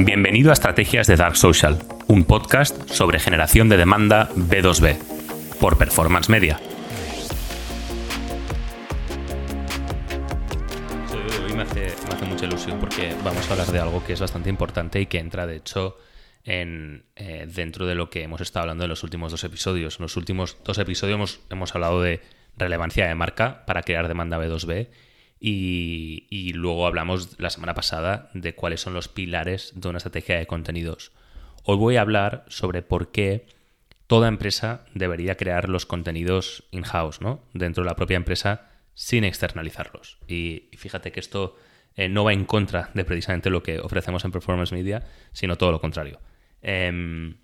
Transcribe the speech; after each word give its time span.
Bienvenido 0.00 0.50
a 0.50 0.52
Estrategias 0.52 1.08
de 1.08 1.16
Dark 1.16 1.36
Social, 1.36 1.80
un 2.06 2.22
podcast 2.22 2.88
sobre 2.88 3.18
generación 3.18 3.68
de 3.68 3.76
demanda 3.76 4.30
B2B, 4.36 4.96
por 5.58 5.76
Performance 5.76 6.28
Media. 6.28 6.60
Hoy 11.44 11.52
me 11.52 11.62
hace, 11.62 11.96
mucha 12.26 12.46
ilusión 12.46 12.78
porque 12.78 13.12
vamos 13.24 13.48
a 13.48 13.52
hablar 13.54 13.66
de 13.66 13.80
algo 13.80 14.04
que 14.04 14.12
es 14.12 14.20
bastante 14.20 14.48
importante 14.48 15.00
y 15.00 15.06
que 15.06 15.18
entra, 15.18 15.48
de 15.48 15.56
hecho, 15.56 15.98
en, 16.44 17.02
eh, 17.16 17.48
dentro 17.52 17.84
de 17.84 17.96
lo 17.96 18.08
que 18.08 18.22
hemos 18.22 18.40
estado 18.40 18.62
hablando 18.62 18.84
en 18.84 18.90
los 18.90 19.02
últimos 19.02 19.32
dos 19.32 19.42
episodios. 19.42 19.98
En 19.98 20.04
los 20.04 20.16
últimos 20.16 20.58
dos 20.62 20.78
episodios 20.78 21.16
hemos, 21.16 21.40
hemos 21.50 21.74
hablado 21.74 22.02
de 22.02 22.20
relevancia 22.56 23.08
de 23.08 23.16
marca 23.16 23.66
para 23.66 23.82
crear 23.82 24.06
demanda 24.06 24.38
B2B 24.38 24.86
y, 25.40 26.52
luego 26.54 26.86
hablamos 26.86 27.38
la 27.38 27.50
semana 27.50 27.74
pasada 27.74 28.30
de 28.34 28.54
cuáles 28.54 28.80
son 28.80 28.94
los 28.94 29.08
pilares 29.08 29.72
de 29.76 29.88
una 29.88 29.98
estrategia 29.98 30.36
de 30.36 30.46
contenidos. 30.46 31.12
Hoy 31.64 31.76
voy 31.76 31.96
a 31.96 32.00
hablar 32.00 32.44
sobre 32.48 32.82
por 32.82 33.12
qué 33.12 33.46
toda 34.06 34.28
empresa 34.28 34.84
debería 34.94 35.36
crear 35.36 35.68
los 35.68 35.86
contenidos 35.86 36.64
in-house, 36.70 37.20
¿no? 37.20 37.44
Dentro 37.52 37.84
de 37.84 37.90
la 37.90 37.96
propia 37.96 38.16
empresa 38.16 38.70
sin 38.94 39.22
externalizarlos. 39.24 40.18
Y 40.26 40.70
fíjate 40.76 41.12
que 41.12 41.20
esto 41.20 41.56
eh, 41.94 42.08
no 42.08 42.24
va 42.24 42.32
en 42.32 42.44
contra 42.44 42.90
de 42.94 43.04
precisamente 43.04 43.50
lo 43.50 43.62
que 43.62 43.78
ofrecemos 43.78 44.24
en 44.24 44.32
Performance 44.32 44.72
Media, 44.72 45.04
sino 45.32 45.56
todo 45.56 45.70
lo 45.70 45.80
contrario. 45.80 46.20
Em, 46.62 47.36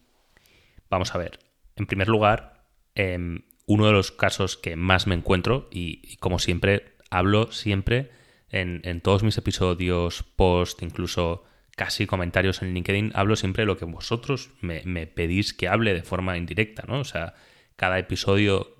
vamos 0.90 1.15
a 1.15 1.18
ver. 1.18 1.38
En 1.76 1.87
primer 1.87 2.09
lugar, 2.09 2.65
em, 2.95 3.42
uno 3.66 3.87
de 3.87 3.92
los 3.92 4.10
casos 4.10 4.56
que 4.56 4.74
más 4.74 5.06
me 5.06 5.15
encuentro, 5.15 5.68
y 5.70 6.16
como 6.16 6.38
siempre 6.38 6.93
hablo 7.14 7.52
siempre 7.52 8.10
en, 8.50 9.00
todos 9.00 9.23
mis 9.23 9.38
episodios, 9.38 10.23
post, 10.37 10.82
incluso 10.82 11.45
casi 11.76 12.07
comentarios 12.07 12.62
en 12.62 12.73
LinkedIn, 12.74 13.12
hablo 13.15 13.37
siempre 13.37 13.62
de 13.62 13.66
lo 13.66 13.76
que 13.76 13.84
vosotros 13.84 14.51
me, 14.60 15.07
pedís 15.07 15.52
que 15.54 15.68
hable 15.68 15.95
de 15.95 16.02
forma 16.02 16.37
indirecta, 16.37 16.85
¿no? 16.87 17.01
O 17.01 17.04
sea, 17.04 17.35
cada 17.76 17.98
episodio, 17.98 18.76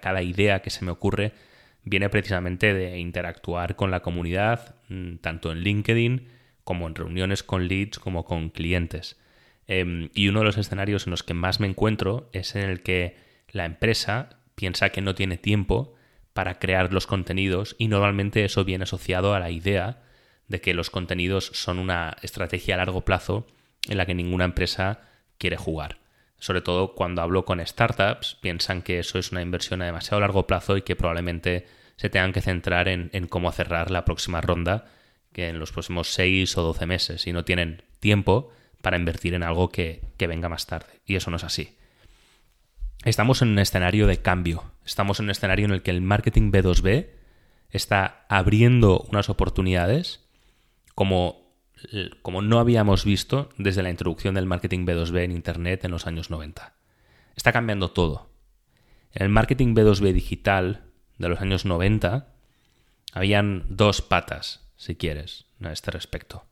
cada 0.00 0.22
idea 0.22 0.60
que 0.60 0.70
se 0.70 0.84
me 0.84 0.90
ocurre 0.90 1.32
viene 1.82 2.08
precisamente 2.08 2.72
de 2.72 2.98
interactuar 2.98 3.76
con 3.76 3.90
la 3.90 4.00
comunidad, 4.00 4.76
mm, 4.88 5.16
tanto 5.16 5.52
en 5.52 5.60
LinkedIn 5.60 6.28
como 6.64 6.86
en 6.86 6.94
reuniones 6.94 7.42
con 7.42 7.68
leads 7.68 7.98
como 7.98 8.24
con 8.24 8.50
clientes. 8.50 9.18
Em, 9.66 10.08
y 10.14 10.28
uno 10.28 10.40
de 10.40 10.46
los 10.46 10.58
escenarios 10.58 11.06
en 11.06 11.10
los 11.10 11.22
que 11.22 11.34
más 11.34 11.60
me 11.60 11.66
encuentro 11.66 12.28
es 12.32 12.54
en 12.54 12.68
el 12.68 12.82
que 12.82 13.16
la 13.50 13.64
empresa 13.64 14.40
piensa 14.54 14.90
que 14.90 15.00
no 15.00 15.14
tiene 15.14 15.36
tiempo 15.38 15.94
para 16.40 16.58
crear 16.58 16.90
los 16.90 17.06
contenidos 17.06 17.76
y 17.78 17.88
normalmente 17.88 18.46
eso 18.46 18.64
viene 18.64 18.84
asociado 18.84 19.34
a 19.34 19.40
la 19.40 19.50
idea 19.50 20.00
de 20.48 20.62
que 20.62 20.72
los 20.72 20.88
contenidos 20.88 21.50
son 21.52 21.78
una 21.78 22.16
estrategia 22.22 22.76
a 22.76 22.78
largo 22.78 23.02
plazo 23.02 23.46
en 23.86 23.98
la 23.98 24.06
que 24.06 24.14
ninguna 24.14 24.46
empresa 24.46 25.02
quiere 25.36 25.58
jugar. 25.58 25.98
Sobre 26.38 26.62
todo 26.62 26.94
cuando 26.94 27.20
hablo 27.20 27.44
con 27.44 27.60
startups, 27.60 28.38
piensan 28.40 28.80
que 28.80 29.00
eso 29.00 29.18
es 29.18 29.32
una 29.32 29.42
inversión 29.42 29.82
a 29.82 29.84
demasiado 29.84 30.18
largo 30.18 30.46
plazo 30.46 30.78
y 30.78 30.80
que 30.80 30.96
probablemente 30.96 31.66
se 31.96 32.08
tengan 32.08 32.32
que 32.32 32.40
centrar 32.40 32.88
en, 32.88 33.10
cómo 33.28 33.52
cerrar 33.52 33.90
la 33.90 34.06
próxima 34.06 34.40
ronda 34.40 34.86
que 35.34 35.48
en 35.48 35.58
los 35.58 35.72
próximos 35.72 36.08
6 36.14 36.56
o 36.56 36.62
12 36.62 36.86
meses 36.86 37.26
y 37.26 37.34
no 37.34 37.44
tienen 37.44 37.82
tiempo 38.00 38.50
para 38.80 38.96
invertir 38.96 39.34
en 39.34 39.42
algo 39.42 39.68
que 39.68 40.00
venga 40.18 40.48
más 40.48 40.64
tarde. 40.64 41.02
Y 41.04 41.16
eso 41.16 41.30
no 41.30 41.36
es 41.36 41.44
así. 41.44 41.76
Estamos 43.04 43.40
en 43.40 43.48
un 43.48 43.58
escenario 43.58 44.06
de 44.06 44.18
cambio. 44.18 44.72
Estamos 44.84 45.20
en 45.20 45.24
un 45.24 45.30
escenario 45.30 45.64
en 45.64 45.70
el 45.72 45.82
que 45.82 45.90
el 45.90 46.02
marketing 46.02 46.52
B2B 46.52 47.08
está 47.70 48.26
abriendo 48.28 49.06
unas 49.10 49.30
oportunidades 49.30 50.28
como, 50.94 51.54
como 52.20 52.42
no 52.42 52.58
habíamos 52.58 53.06
visto 53.06 53.48
desde 53.56 53.82
la 53.82 53.88
introducción 53.88 54.34
del 54.34 54.44
marketing 54.44 54.84
B2B 54.84 55.24
en 55.24 55.32
Internet 55.32 55.84
en 55.84 55.92
los 55.92 56.06
años 56.06 56.28
90. 56.28 56.74
Está 57.36 57.52
cambiando 57.52 57.90
todo. 57.90 58.28
En 59.14 59.22
el 59.22 59.28
marketing 59.30 59.74
B2B 59.74 60.12
digital 60.12 60.84
de 61.16 61.28
los 61.30 61.40
años 61.40 61.64
90 61.64 62.28
habían 63.14 63.64
dos 63.70 64.02
patas, 64.02 64.68
si 64.76 64.94
quieres, 64.94 65.46
a 65.62 65.72
este 65.72 65.90
respecto. 65.90 66.44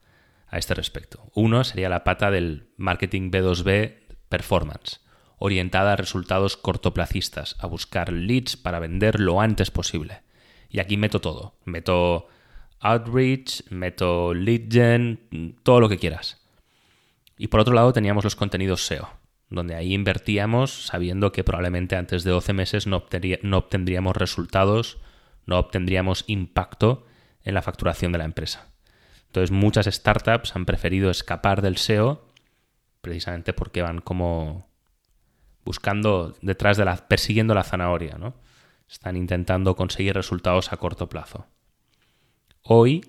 A 0.48 0.56
este 0.56 0.72
respecto. 0.72 1.30
Uno 1.34 1.62
sería 1.62 1.90
la 1.90 2.04
pata 2.04 2.30
del 2.30 2.70
marketing 2.78 3.30
B2B 3.30 3.96
performance 4.30 5.00
orientada 5.38 5.92
a 5.92 5.96
resultados 5.96 6.56
cortoplacistas, 6.56 7.56
a 7.58 7.66
buscar 7.66 8.12
leads 8.12 8.56
para 8.56 8.80
vender 8.80 9.20
lo 9.20 9.40
antes 9.40 9.70
posible. 9.70 10.22
Y 10.68 10.80
aquí 10.80 10.96
meto 10.96 11.20
todo. 11.20 11.54
Meto 11.64 12.28
outreach, 12.80 13.70
meto 13.70 14.34
lead 14.34 14.70
gen, 14.70 15.56
todo 15.62 15.80
lo 15.80 15.88
que 15.88 15.98
quieras. 15.98 16.40
Y 17.36 17.48
por 17.48 17.60
otro 17.60 17.74
lado 17.74 17.92
teníamos 17.92 18.24
los 18.24 18.36
contenidos 18.36 18.84
SEO, 18.84 19.08
donde 19.48 19.74
ahí 19.74 19.94
invertíamos 19.94 20.86
sabiendo 20.86 21.32
que 21.32 21.44
probablemente 21.44 21.96
antes 21.96 22.24
de 22.24 22.32
12 22.32 22.52
meses 22.52 22.86
no, 22.86 23.04
no 23.42 23.58
obtendríamos 23.58 24.16
resultados, 24.16 24.98
no 25.46 25.58
obtendríamos 25.58 26.24
impacto 26.26 27.06
en 27.44 27.54
la 27.54 27.62
facturación 27.62 28.12
de 28.12 28.18
la 28.18 28.24
empresa. 28.24 28.68
Entonces 29.26 29.50
muchas 29.50 29.86
startups 29.86 30.56
han 30.56 30.66
preferido 30.66 31.10
escapar 31.10 31.62
del 31.62 31.76
SEO 31.76 32.26
precisamente 33.00 33.52
porque 33.52 33.82
van 33.82 34.00
como 34.00 34.67
buscando 35.68 36.34
detrás 36.40 36.78
de 36.78 36.86
la, 36.86 36.96
persiguiendo 36.96 37.52
la 37.52 37.62
zanahoria, 37.62 38.16
¿no? 38.16 38.34
Están 38.88 39.18
intentando 39.18 39.76
conseguir 39.76 40.14
resultados 40.14 40.72
a 40.72 40.78
corto 40.78 41.10
plazo. 41.10 41.46
Hoy 42.62 43.02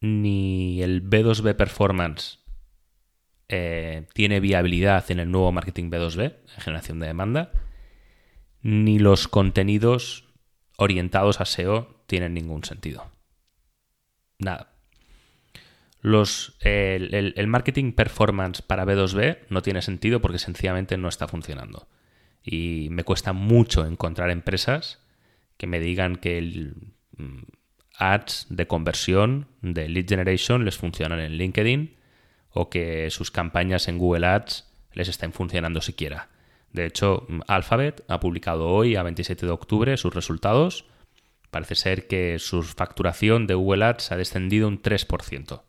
ni 0.00 0.80
el 0.80 1.06
B2B 1.06 1.54
Performance 1.54 2.38
eh, 3.50 4.06
tiene 4.14 4.40
viabilidad 4.40 5.10
en 5.10 5.20
el 5.20 5.30
nuevo 5.30 5.52
marketing 5.52 5.90
B2B, 5.90 6.34
en 6.56 6.62
generación 6.62 6.98
de 6.98 7.08
demanda, 7.08 7.52
ni 8.62 8.98
los 8.98 9.28
contenidos 9.28 10.24
orientados 10.78 11.42
a 11.42 11.44
SEO 11.44 12.04
tienen 12.06 12.32
ningún 12.32 12.64
sentido. 12.64 13.04
Nada. 14.38 14.72
El, 16.02 17.46
marketing 17.48 17.92
performance 17.92 18.62
para 18.62 18.86
B2B 18.86 19.40
no 19.50 19.60
tiene 19.60 19.82
sentido 19.82 20.22
porque 20.22 20.38
sencillamente 20.38 20.96
no 20.96 21.08
está 21.08 21.28
funcionando. 21.28 21.86
Y 22.42 22.88
me 22.90 23.04
cuesta 23.04 23.32
mucho 23.32 23.84
encontrar 23.86 24.30
empresas 24.30 25.00
que 25.56 25.66
me 25.66 25.80
digan 25.80 26.16
que 26.16 26.38
el 26.38 26.74
mm, 27.16 27.42
ads 27.98 28.46
de 28.48 28.66
conversión, 28.66 29.48
de 29.60 29.88
lead 29.88 30.06
generation, 30.08 30.64
les 30.64 30.76
funcionan 30.76 31.20
en 31.20 31.32
LinkedIn 31.32 31.96
o 32.50 32.70
que 32.70 33.10
sus 33.10 33.30
campañas 33.30 33.88
en 33.88 33.98
Google 33.98 34.26
Ads 34.26 34.70
les 34.92 35.08
estén 35.08 35.32
funcionando 35.32 35.80
siquiera. 35.80 36.28
De 36.72 36.86
hecho, 36.86 37.26
mm, 37.28 37.40
Alphabet 37.48 38.04
ha 38.08 38.20
publicado 38.20 38.68
hoy, 38.68 38.96
a 38.96 39.02
27 39.02 39.46
de 39.46 39.52
octubre, 39.52 39.96
sus 39.96 40.14
resultados. 40.14 40.86
Parece 41.50 41.74
ser 41.74 42.06
que 42.06 42.38
su 42.38 42.62
facturación 42.62 43.46
de 43.46 43.54
Google 43.54 43.84
Ads 43.84 44.12
ha 44.12 44.16
descendido 44.16 44.68
un 44.68 44.80
3%. 44.80 45.62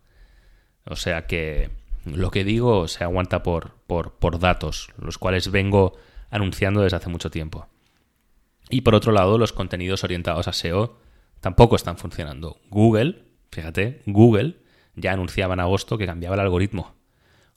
O 0.85 0.95
sea 0.95 1.25
que 1.25 1.69
lo 2.05 2.31
que 2.31 2.43
digo 2.43 2.87
se 2.87 3.03
aguanta 3.03 3.43
por, 3.43 3.75
por, 3.87 4.13
por 4.13 4.39
datos, 4.39 4.89
los 4.97 5.17
cuales 5.17 5.51
vengo 5.51 5.97
anunciando 6.29 6.81
desde 6.81 6.97
hace 6.97 7.09
mucho 7.09 7.31
tiempo. 7.31 7.67
Y 8.69 8.81
por 8.81 8.95
otro 8.95 9.11
lado, 9.11 9.37
los 9.37 9.53
contenidos 9.53 10.03
orientados 10.03 10.47
a 10.47 10.53
SEO 10.53 10.99
tampoco 11.39 11.75
están 11.75 11.97
funcionando. 11.97 12.59
Google, 12.69 13.23
fíjate, 13.51 14.01
Google 14.05 14.57
ya 14.95 15.13
anunciaba 15.13 15.53
en 15.55 15.61
agosto 15.61 15.97
que 15.97 16.05
cambiaba 16.05 16.35
el 16.35 16.41
algoritmo. 16.41 16.95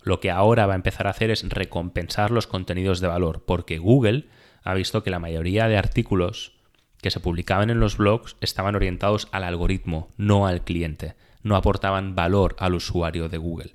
Lo 0.03 0.21
que 0.21 0.31
ahora 0.31 0.67
va 0.67 0.73
a 0.73 0.77
empezar 0.77 1.07
a 1.07 1.11
hacer 1.11 1.31
es 1.31 1.49
recompensar 1.49 2.31
los 2.31 2.47
contenidos 2.47 3.01
de 3.01 3.09
valor, 3.09 3.45
porque 3.45 3.79
Google 3.79 4.27
ha 4.65 4.75
visto 4.75 5.03
que 5.03 5.11
la 5.11 5.19
mayoría 5.19 5.69
de 5.69 5.77
artículos 5.77 6.55
que 7.01 7.11
se 7.11 7.21
publicaban 7.21 7.71
en 7.71 7.81
los 7.81 7.97
blogs 7.97 8.37
estaban 8.41 8.75
orientados 8.75 9.29
al 9.33 9.45
algoritmo, 9.45 10.11
no 10.17 10.47
al 10.47 10.65
cliente, 10.65 11.15
no 11.43 11.57
aportaban 11.57 12.15
valor 12.15 12.57
al 12.59 12.75
usuario 12.75 13.29
de 13.29 13.39
Google, 13.39 13.75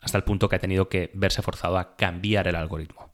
hasta 0.00 0.18
el 0.18 0.24
punto 0.24 0.48
que 0.48 0.56
ha 0.56 0.60
tenido 0.60 0.88
que 0.88 1.10
verse 1.14 1.42
forzado 1.42 1.78
a 1.78 1.96
cambiar 1.96 2.48
el 2.48 2.56
algoritmo. 2.56 3.11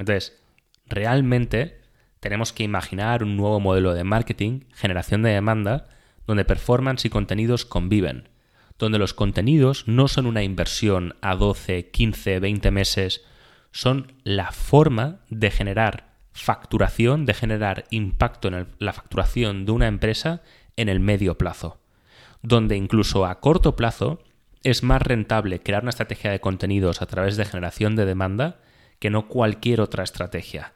Entonces, 0.00 0.42
realmente 0.86 1.82
tenemos 2.20 2.54
que 2.54 2.64
imaginar 2.64 3.22
un 3.22 3.36
nuevo 3.36 3.60
modelo 3.60 3.92
de 3.92 4.02
marketing, 4.02 4.60
generación 4.74 5.22
de 5.22 5.30
demanda, 5.30 5.88
donde 6.26 6.46
performance 6.46 7.04
y 7.04 7.10
contenidos 7.10 7.66
conviven, 7.66 8.30
donde 8.78 8.98
los 8.98 9.12
contenidos 9.12 9.86
no 9.86 10.08
son 10.08 10.24
una 10.24 10.42
inversión 10.42 11.16
a 11.20 11.36
12, 11.36 11.90
15, 11.90 12.40
20 12.40 12.70
meses, 12.70 13.26
son 13.72 14.14
la 14.24 14.52
forma 14.52 15.20
de 15.28 15.50
generar 15.50 16.14
facturación, 16.32 17.26
de 17.26 17.34
generar 17.34 17.84
impacto 17.90 18.48
en 18.48 18.68
la 18.78 18.94
facturación 18.94 19.66
de 19.66 19.72
una 19.72 19.86
empresa 19.86 20.40
en 20.76 20.88
el 20.88 21.00
medio 21.00 21.36
plazo, 21.36 21.78
donde 22.42 22.74
incluso 22.74 23.26
a 23.26 23.38
corto 23.40 23.76
plazo 23.76 24.22
es 24.62 24.82
más 24.82 25.02
rentable 25.02 25.60
crear 25.60 25.82
una 25.82 25.90
estrategia 25.90 26.30
de 26.30 26.40
contenidos 26.40 27.02
a 27.02 27.06
través 27.06 27.36
de 27.36 27.44
generación 27.44 27.96
de 27.96 28.06
demanda 28.06 28.60
que 29.00 29.10
no 29.10 29.26
cualquier 29.26 29.80
otra 29.80 30.04
estrategia. 30.04 30.74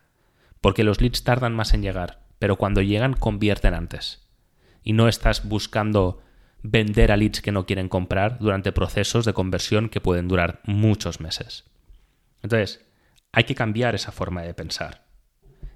Porque 0.61 0.83
los 0.83 1.01
leads 1.01 1.23
tardan 1.23 1.55
más 1.55 1.75
en 1.75 1.83
llegar, 1.83 2.25
pero 2.41 2.57
cuando 2.57 2.83
llegan 2.83 3.15
convierten 3.15 3.75
antes. 3.75 4.27
Y 4.83 4.95
no 4.95 5.07
estás 5.07 5.47
buscando 5.47 6.21
vender 6.63 7.13
a 7.13 7.17
leads 7.17 7.43
que 7.43 7.53
no 7.53 7.67
quieren 7.67 7.89
comprar 7.89 8.39
durante 8.39 8.73
procesos 8.73 9.25
de 9.27 9.35
conversión 9.35 9.91
que 9.91 10.01
pueden 10.01 10.27
durar 10.27 10.61
muchos 10.65 11.21
meses. 11.21 11.65
Entonces, 12.43 12.85
hay 13.31 13.45
que 13.45 13.55
cambiar 13.55 13.95
esa 13.95 14.11
forma 14.11 14.43
de 14.43 14.55
pensar. 14.55 15.05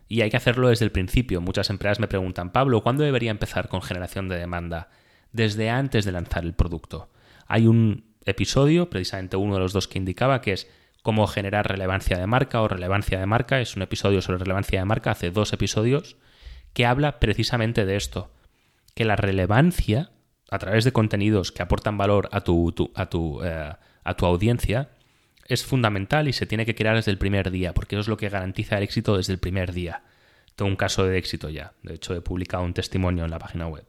Y 0.08 0.22
hay 0.22 0.30
que 0.30 0.38
hacerlo 0.38 0.68
desde 0.68 0.86
el 0.86 0.92
principio. 0.92 1.42
Muchas 1.42 1.68
empresas 1.68 2.00
me 2.00 2.08
preguntan, 2.08 2.50
Pablo, 2.50 2.82
¿cuándo 2.82 3.04
debería 3.04 3.30
empezar 3.30 3.68
con 3.68 3.82
generación 3.82 4.28
de 4.28 4.38
demanda? 4.38 4.88
Desde 5.32 5.68
antes 5.68 6.06
de 6.06 6.12
lanzar 6.12 6.44
el 6.44 6.54
producto. 6.54 7.10
Hay 7.46 7.66
un 7.66 8.14
episodio, 8.24 8.88
precisamente 8.88 9.36
uno 9.36 9.54
de 9.54 9.60
los 9.60 9.74
dos 9.74 9.88
que 9.88 9.98
indicaba, 9.98 10.40
que 10.40 10.54
es 10.54 10.68
cómo 11.08 11.26
generar 11.26 11.66
relevancia 11.66 12.18
de 12.18 12.26
marca 12.26 12.60
o 12.60 12.68
relevancia 12.68 13.18
de 13.18 13.24
marca. 13.24 13.62
Es 13.62 13.76
un 13.76 13.80
episodio 13.80 14.20
sobre 14.20 14.40
relevancia 14.40 14.78
de 14.78 14.84
marca, 14.84 15.12
hace 15.12 15.30
dos 15.30 15.54
episodios, 15.54 16.18
que 16.74 16.84
habla 16.84 17.18
precisamente 17.18 17.86
de 17.86 17.96
esto. 17.96 18.30
Que 18.94 19.06
la 19.06 19.16
relevancia, 19.16 20.10
a 20.50 20.58
través 20.58 20.84
de 20.84 20.92
contenidos 20.92 21.50
que 21.50 21.62
aportan 21.62 21.96
valor 21.96 22.28
a 22.30 22.42
tu, 22.42 22.74
a, 22.94 23.06
tu, 23.06 23.42
eh, 23.42 23.72
a 24.04 24.14
tu 24.18 24.26
audiencia, 24.26 24.90
es 25.46 25.64
fundamental 25.64 26.28
y 26.28 26.34
se 26.34 26.44
tiene 26.44 26.66
que 26.66 26.74
crear 26.74 26.96
desde 26.96 27.10
el 27.10 27.16
primer 27.16 27.50
día, 27.50 27.72
porque 27.72 27.96
eso 27.96 28.02
es 28.02 28.08
lo 28.08 28.18
que 28.18 28.28
garantiza 28.28 28.76
el 28.76 28.82
éxito 28.82 29.16
desde 29.16 29.32
el 29.32 29.38
primer 29.38 29.72
día. 29.72 30.02
Tengo 30.56 30.70
un 30.70 30.76
caso 30.76 31.06
de 31.06 31.16
éxito 31.16 31.48
ya. 31.48 31.72
De 31.82 31.94
hecho, 31.94 32.14
he 32.14 32.20
publicado 32.20 32.64
un 32.64 32.74
testimonio 32.74 33.24
en 33.24 33.30
la 33.30 33.38
página 33.38 33.66
web. 33.66 33.86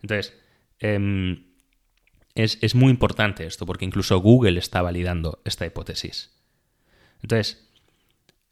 Entonces, 0.00 0.34
em, 0.78 1.48
es, 2.34 2.74
muy 2.74 2.90
importante 2.90 3.44
esto, 3.44 3.66
porque 3.66 3.84
incluso 3.84 4.18
Google 4.20 4.58
está 4.58 4.80
validando 4.80 5.42
esta 5.44 5.66
hipótesis. 5.66 6.35
Entonces, 7.22 7.68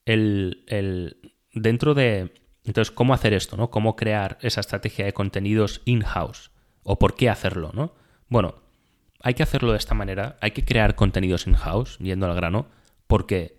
el, 0.05 1.17
dentro 1.53 1.95
de. 1.95 2.33
Entonces, 2.65 2.91
¿cómo 2.91 3.15
hacer 3.15 3.35
esto? 3.35 3.57
¿no? 3.57 3.71
¿Cómo 3.71 3.97
crear 3.97 4.39
esa 4.41 4.61
estrategia 4.61 5.05
de 5.05 5.13
contenidos 5.13 5.83
in-house? 5.85 6.51
¿O 6.83 6.99
por 6.99 7.15
qué 7.15 7.29
hacerlo? 7.29 7.73
¿no? 7.75 7.95
Bueno, 8.29 8.55
hay 9.21 9.35
que 9.35 9.43
hacerlo 9.43 9.73
de 9.73 9.79
esta 9.79 9.95
manera, 9.95 10.39
hay 10.41 10.53
que 10.53 10.65
crear 10.65 10.95
contenidos 10.95 11.47
in-house, 11.47 11.99
yendo 11.99 12.27
al 12.27 12.35
grano, 12.35 12.67
porque 13.07 13.59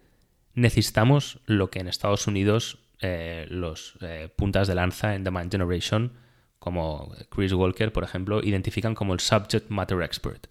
necesitamos 0.53 1.39
lo 1.45 1.69
que 1.69 1.79
en 1.79 1.87
Estados 1.87 2.27
Unidos 2.27 2.79
eh, 3.01 3.45
los 3.49 3.97
eh, 4.01 4.29
puntas 4.35 4.67
de 4.67 4.75
lanza 4.75 5.15
en 5.15 5.23
Demand 5.23 5.51
Generation, 5.51 6.13
como 6.59 7.13
Chris 7.29 7.53
Walker, 7.53 7.91
por 7.91 8.03
ejemplo, 8.03 8.41
identifican 8.41 8.95
como 8.95 9.13
el 9.13 9.19
subject 9.19 9.69
matter 9.69 10.01
expert. 10.01 10.47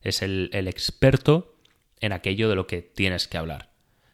Es 0.00 0.22
el, 0.22 0.50
experto 0.68 1.56
en 2.00 2.12
aquello 2.12 2.48
de 2.48 2.54
lo 2.54 2.66
que 2.66 2.80
tienes 2.80 3.28
que 3.28 3.36
hablar. 3.36 3.70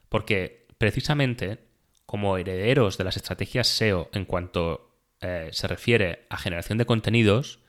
Porque 0.08 0.66
precisamente 0.78 1.58
como 2.06 2.36
herederos 2.36 2.98
de 2.98 3.04
las 3.04 3.16
estrategias 3.16 3.68
SEO 3.68 4.08
en 4.12 4.24
cuanto 4.24 4.98
eh, 5.20 5.48
se 5.52 5.66
refiere 5.66 6.26
a 6.30 6.36
generación 6.36 6.78
de 6.78 6.86
contenidos, 6.86 7.60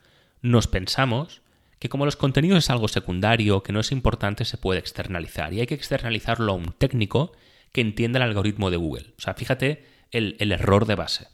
nos 0.42 0.66
pensamos 0.66 1.42
que 1.78 1.88
como 1.88 2.04
los 2.04 2.16
contenidos 2.16 2.58
es 2.58 2.70
algo 2.70 2.88
secundario, 2.88 3.62
que 3.62 3.72
no 3.72 3.80
es 3.80 3.92
importante, 3.92 4.44
se 4.44 4.58
puede 4.58 4.80
externalizar. 4.80 5.52
Y 5.52 5.60
hay 5.60 5.66
que 5.66 5.74
externalizarlo 5.74 6.52
a 6.52 6.56
un 6.56 6.72
técnico 6.72 7.32
que 7.72 7.80
entienda 7.80 8.18
el 8.18 8.24
algoritmo 8.24 8.70
de 8.70 8.76
Google. 8.76 9.14
O 9.18 9.20
sea, 9.20 9.34
fíjate 9.34 9.84
el, 10.10 10.52
error 10.52 10.86
de 10.86 10.94
base. 10.94 11.28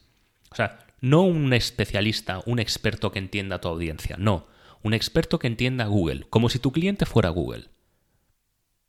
O 0.51 0.55
sea, 0.55 0.79
no 1.01 1.23
un 1.23 1.53
especialista, 1.53 2.43
un 2.47 2.59
experto 2.59 3.13
que 3.13 3.19
entienda 3.19 3.61
tu 3.61 3.69
audiencia, 3.69 4.17
no. 4.19 4.47
Un 4.83 4.95
experto 4.95 5.39
que 5.39 5.47
entienda 5.47 5.87
Google, 5.87 6.27
como 6.29 6.49
si 6.49 6.59
tu 6.59 6.73
cliente 6.73 7.07
fuera 7.07 7.29
Google. 7.29 7.69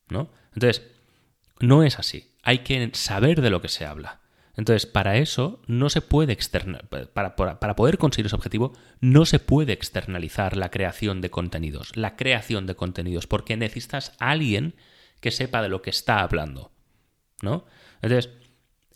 ¿No? 0.09 0.31
Entonces, 0.53 0.92
no 1.63 1.83
es 1.83 1.97
así. 1.97 2.29
Hay 2.43 2.59
que 2.59 2.89
saber 2.91 3.41
de 3.41 3.49
lo 3.49 3.61
que 3.61 3.69
se 3.69 3.85
habla. 3.85 4.19
Entonces, 4.55 4.85
para 4.85 5.15
eso 5.15 5.61
no 5.65 5.89
se 5.89 6.01
puede 6.01 6.33
externalizar, 6.33 7.13
para, 7.13 7.35
poder 7.75 7.97
conseguir 7.97 8.25
ese 8.25 8.35
objetivo, 8.35 8.73
no 8.99 9.25
se 9.25 9.39
puede 9.39 9.71
externalizar 9.71 10.57
la 10.57 10.69
creación 10.69 11.21
de 11.21 11.31
contenidos, 11.31 11.95
la 11.95 12.17
creación 12.17 12.67
de 12.67 12.75
contenidos, 12.75 13.27
porque 13.27 13.55
necesitas 13.55 14.11
a 14.19 14.31
alguien 14.31 14.75
que 15.21 15.31
sepa 15.31 15.61
de 15.61 15.69
lo 15.69 15.81
que 15.81 15.89
está 15.89 16.19
hablando. 16.19 16.71
¿No? 17.41 17.65
Entonces, 18.01 18.31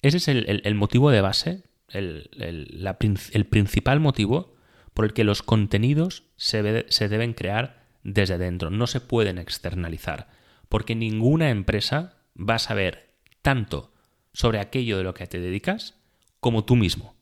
ese 0.01 0.17
es 0.17 0.27
el, 0.27 0.75
motivo 0.75 1.09
de 1.09 1.21
base, 1.21 1.63
el, 1.87 3.47
principal 3.49 4.01
motivo 4.01 4.55
por 4.93 5.05
el 5.05 5.13
que 5.13 5.23
los 5.23 5.41
contenidos 5.41 6.23
se 6.35 6.61
deben 6.61 7.33
crear 7.33 7.85
desde 8.03 8.37
dentro, 8.37 8.69
no 8.71 8.87
se 8.87 8.99
pueden 8.99 9.37
externalizar, 9.37 10.27
porque 10.69 10.95
ninguna 10.95 11.49
empresa 11.49 12.16
va 12.37 12.55
a 12.55 12.59
saber 12.59 13.13
tanto 13.41 13.93
sobre 14.33 14.59
aquello 14.59 14.97
de 14.97 15.03
lo 15.03 15.13
que 15.13 15.27
te 15.27 15.39
dedicas 15.39 15.95
como 16.39 16.65
tú 16.65 16.75
mismo. 16.75 17.15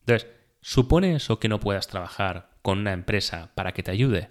Entonces, 0.00 0.28
¿supone 0.60 1.14
eso 1.14 1.38
que 1.38 1.48
no 1.48 1.60
puedas 1.60 1.88
trabajar 1.88 2.50
con 2.62 2.78
una 2.78 2.92
empresa 2.92 3.52
para 3.54 3.72
que 3.72 3.82
te 3.82 3.90
ayude? 3.90 4.30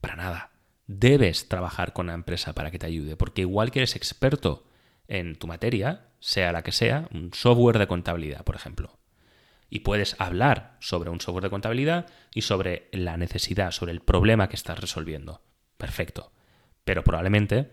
Para 0.00 0.16
nada. 0.16 0.52
Debes 0.86 1.48
trabajar 1.48 1.92
con 1.92 2.06
una 2.06 2.14
empresa 2.14 2.54
para 2.54 2.70
que 2.70 2.78
te 2.78 2.86
ayude, 2.86 3.16
porque 3.16 3.42
igual 3.42 3.70
que 3.70 3.80
eres 3.80 3.96
experto 3.96 4.66
en 5.06 5.36
tu 5.36 5.46
materia, 5.46 6.08
sea 6.20 6.52
la 6.52 6.62
que 6.62 6.72
sea, 6.72 7.08
un 7.12 7.32
software 7.34 7.78
de 7.78 7.86
contabilidad, 7.86 8.44
por 8.44 8.56
ejemplo, 8.56 8.98
y 9.70 9.80
puedes 9.80 10.16
hablar 10.18 10.76
sobre 10.80 11.10
un 11.10 11.20
software 11.20 11.44
de 11.44 11.50
contabilidad 11.50 12.06
y 12.32 12.42
sobre 12.42 12.88
la 12.92 13.16
necesidad, 13.16 13.70
sobre 13.70 13.92
el 13.92 14.00
problema 14.00 14.48
que 14.48 14.56
estás 14.56 14.78
resolviendo. 14.78 15.42
Perfecto. 15.76 16.32
Pero 16.84 17.04
probablemente 17.04 17.70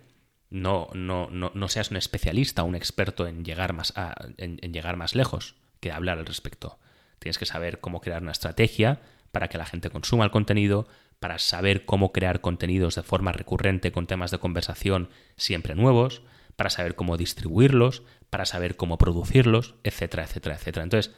no, 0.55 0.87
no, 0.93 1.27
no, 1.29 1.67
seas 1.67 1.91
un 1.91 1.97
especialista, 1.97 2.63
un 2.63 2.75
experto 2.75 3.27
en 3.27 3.43
llegar, 3.43 3.73
más 3.73 3.93
en, 4.37 4.55
llegar 4.71 4.95
más 4.95 5.13
lejos 5.13 5.55
que 5.81 5.91
hablar 5.91 6.17
al 6.17 6.25
respecto. 6.25 6.79
Tienes 7.19 7.37
que 7.37 7.45
saber 7.45 7.81
cómo 7.81 7.99
crear 7.99 8.21
una 8.21 8.31
estrategia 8.31 9.01
para 9.33 9.49
que 9.49 9.57
la 9.57 9.65
gente 9.65 9.89
consuma 9.89 10.23
el 10.23 10.31
contenido, 10.31 10.87
para 11.19 11.39
saber 11.39 11.83
cómo 11.83 12.13
crear 12.13 12.39
contenidos 12.39 12.95
de 12.95 13.03
forma 13.03 13.33
recurrente 13.33 13.91
con 13.91 14.07
temas 14.07 14.31
de 14.31 14.39
conversación 14.39 15.09
siempre 15.35 15.75
nuevos, 15.75 16.21
para 16.55 16.69
saber 16.69 16.95
cómo 16.95 17.17
distribuirlos, 17.17 18.03
para 18.29 18.45
saber 18.45 18.77
cómo 18.77 18.97
producirlos, 18.97 19.75
etcétera, 19.83 20.23
etcétera, 20.23 20.55
etcétera. 20.55 20.83
Entonces, 20.83 21.13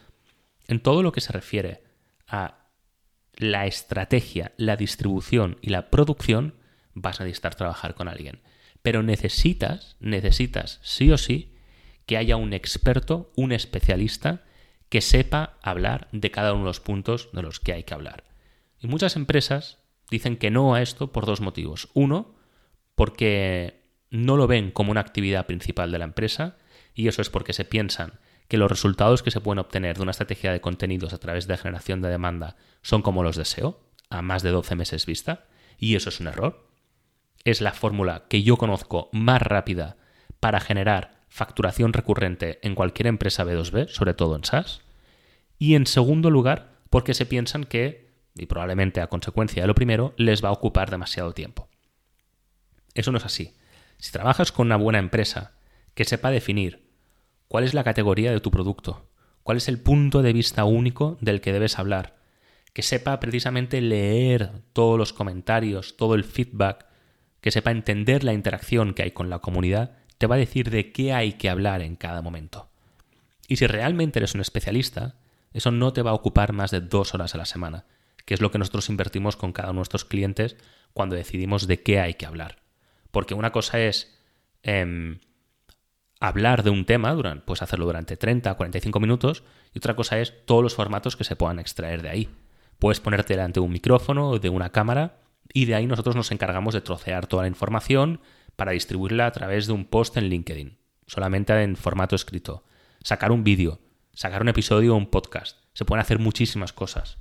en 0.67 0.81
todo 0.81 1.03
lo 1.03 1.11
que 1.11 1.21
se 1.21 1.31
refiere 1.31 1.83
a 2.27 2.71
la 3.35 3.67
estrategia, 3.67 4.53
la 4.57 4.77
distribución 4.77 5.59
y 5.61 5.69
la 5.69 5.91
producción, 5.91 6.55
vas 6.95 7.21
a 7.21 7.23
necesitar 7.23 7.53
trabajar 7.53 7.93
con 7.93 8.07
alguien. 8.07 8.41
Pero 8.87 9.03
necesitas, 9.03 9.97
necesitas 9.99 10.79
sí 10.81 11.11
o 11.11 11.17
sí 11.17 11.53
que 12.05 12.15
haya 12.15 12.37
un 12.37 12.53
experto, 12.53 13.33
un 13.35 13.51
especialista 13.51 14.45
que 14.87 15.01
sepa 15.01 15.57
hablar 15.61 16.07
de 16.13 16.31
cada 16.31 16.53
uno 16.53 16.61
de 16.61 16.69
los 16.69 16.79
puntos 16.79 17.27
de 17.33 17.41
los 17.41 17.59
que 17.59 17.73
hay 17.73 17.83
que 17.83 17.93
hablar. 17.93 18.23
Y 18.79 18.87
muchas 18.87 19.17
empresas 19.17 19.79
dicen 20.09 20.37
que 20.37 20.51
no 20.51 20.73
a 20.73 20.81
esto 20.81 21.11
por 21.11 21.25
dos 21.25 21.41
motivos. 21.41 21.89
Uno, 21.95 22.37
porque 22.95 23.91
no 24.09 24.37
lo 24.37 24.47
ven 24.47 24.71
como 24.71 24.91
una 24.91 25.01
actividad 25.01 25.47
principal 25.47 25.91
de 25.91 25.99
la 25.99 26.05
empresa 26.05 26.55
y 26.93 27.09
eso 27.09 27.21
es 27.21 27.29
porque 27.29 27.51
se 27.51 27.65
piensan 27.65 28.21
que 28.47 28.55
los 28.55 28.71
resultados 28.71 29.21
que 29.21 29.31
se 29.31 29.41
pueden 29.41 29.59
obtener 29.59 29.97
de 29.97 30.03
una 30.03 30.11
estrategia 30.11 30.53
de 30.53 30.61
contenidos 30.61 31.11
a 31.11 31.17
través 31.17 31.45
de 31.45 31.57
generación 31.57 32.01
de 32.01 32.07
demanda 32.07 32.55
son 32.83 33.01
como 33.01 33.21
los 33.21 33.35
deseo, 33.35 33.81
a 34.09 34.21
más 34.21 34.43
de 34.43 34.51
12 34.51 34.75
meses 34.75 35.05
vista, 35.05 35.43
y 35.77 35.95
eso 35.95 36.07
es 36.07 36.21
un 36.21 36.27
error 36.27 36.66
es 37.51 37.61
la 37.61 37.73
fórmula 37.73 38.25
que 38.29 38.43
yo 38.43 38.57
conozco 38.57 39.09
más 39.13 39.41
rápida 39.41 39.97
para 40.39 40.59
generar 40.59 41.21
facturación 41.29 41.93
recurrente 41.93 42.59
en 42.61 42.75
cualquier 42.75 43.07
empresa 43.07 43.45
B2B, 43.45 43.87
sobre 43.87 44.13
todo 44.13 44.35
en 44.35 44.43
SaaS. 44.43 44.81
Y 45.57 45.75
en 45.75 45.85
segundo 45.85 46.29
lugar, 46.29 46.73
porque 46.89 47.13
se 47.13 47.25
piensan 47.25 47.63
que, 47.63 48.11
y 48.35 48.47
probablemente 48.47 49.01
a 49.01 49.07
consecuencia 49.07 49.63
de 49.63 49.67
lo 49.67 49.75
primero, 49.75 50.13
les 50.17 50.43
va 50.43 50.49
a 50.49 50.53
ocupar 50.53 50.91
demasiado 50.91 51.33
tiempo. 51.33 51.69
Eso 52.93 53.11
no 53.11 53.17
es 53.17 53.25
así. 53.25 53.53
Si 53.97 54.11
trabajas 54.11 54.51
con 54.51 54.67
una 54.67 54.75
buena 54.75 54.99
empresa 54.99 55.53
que 55.93 56.05
sepa 56.05 56.31
definir 56.31 56.89
cuál 57.47 57.63
es 57.63 57.73
la 57.73 57.83
categoría 57.83 58.31
de 58.31 58.39
tu 58.39 58.51
producto, 58.51 59.09
cuál 59.43 59.57
es 59.57 59.67
el 59.67 59.79
punto 59.79 60.21
de 60.21 60.33
vista 60.33 60.65
único 60.65 61.17
del 61.21 61.39
que 61.39 61.53
debes 61.53 61.79
hablar, 61.79 62.17
que 62.73 62.83
sepa 62.83 63.19
precisamente 63.19 63.79
leer 63.81 64.51
todos 64.73 64.97
los 64.97 65.13
comentarios, 65.13 65.97
todo 65.97 66.13
el 66.13 66.23
feedback, 66.23 66.86
que 67.47 67.51
sepa 67.51 67.71
entender 67.71 68.25
la 68.25 68.33
interacción 68.33 68.93
que 68.93 69.03
hay 69.03 69.11
con 69.11 69.29
la 69.29 69.39
comunidad, 69.39 69.91
te 70.17 70.27
va 70.27 70.35
a 70.35 70.37
decir 70.37 70.69
de 70.69 70.91
qué 70.91 71.13
hay 71.13 71.31
que 71.37 71.49
hablar 71.49 71.81
en 71.81 71.95
cada 71.95 72.21
momento. 72.21 72.67
Y 73.47 73.55
si 73.55 73.67
realmente 73.67 74.19
eres 74.19 74.35
un 74.35 74.41
especialista, 74.41 75.15
eso 75.53 75.71
no 75.71 75.93
te 75.93 76.01
va 76.01 76.11
a 76.11 76.13
ocupar 76.13 76.51
más 76.51 76.71
de 76.71 76.81
dos 76.81 77.13
horas 77.13 77.35
a 77.35 77.37
la 77.37 77.45
semana, 77.45 77.85
que 78.25 78.33
es 78.33 78.41
lo 78.41 78.51
que 78.51 78.57
nosotros 78.57 78.89
invertimos 78.89 79.37
con 79.37 79.53
cada 79.53 79.69
uno 79.69 79.75
de 79.75 79.79
nuestros 79.79 80.03
clientes 80.03 80.57
cuando 80.91 81.15
decidimos 81.15 81.67
de 81.67 81.81
qué 81.81 82.01
hay 82.01 82.15
que 82.15 82.25
hablar. 82.25 82.57
Porque 83.11 83.33
una 83.33 83.53
cosa 83.53 83.79
es 83.79 84.19
em, 84.63 85.19
hablar 86.19 86.63
de 86.63 86.69
un 86.69 86.83
tema, 86.83 87.13
durante, 87.13 87.45
puedes 87.45 87.61
hacerlo 87.61 87.85
durante 87.85 88.17
30 88.17 88.51
o 88.51 88.57
45 88.57 88.99
minutos, 88.99 89.45
y 89.73 89.77
otra 89.77 89.95
cosa 89.95 90.19
es 90.19 90.45
todos 90.45 90.63
los 90.63 90.75
formatos 90.75 91.15
que 91.15 91.23
se 91.23 91.37
puedan 91.37 91.59
extraer 91.59 92.01
de 92.01 92.09
ahí. 92.09 92.29
Puedes 92.77 92.99
ponerte 92.99 93.35
delante 93.35 93.61
de 93.61 93.65
un 93.65 93.71
micrófono 93.71 94.31
o 94.31 94.37
de 94.37 94.49
una 94.49 94.73
cámara 94.73 95.21
y 95.53 95.65
de 95.65 95.75
ahí 95.75 95.87
nosotros 95.87 96.15
nos 96.15 96.31
encargamos 96.31 96.73
de 96.73 96.81
trocear 96.81 97.27
toda 97.27 97.43
la 97.43 97.49
información 97.49 98.21
para 98.55 98.71
distribuirla 98.71 99.27
a 99.27 99.31
través 99.31 99.67
de 99.67 99.73
un 99.73 99.85
post 99.85 100.17
en 100.17 100.29
LinkedIn, 100.29 100.77
solamente 101.05 101.53
en 101.61 101.75
formato 101.75 102.15
escrito, 102.15 102.65
sacar 103.03 103.31
un 103.31 103.43
vídeo, 103.43 103.79
sacar 104.13 104.41
un 104.41 104.49
episodio 104.49 104.93
o 104.93 104.97
un 104.97 105.07
podcast. 105.07 105.59
Se 105.73 105.85
pueden 105.85 106.01
hacer 106.01 106.19
muchísimas 106.19 106.73
cosas. 106.73 107.19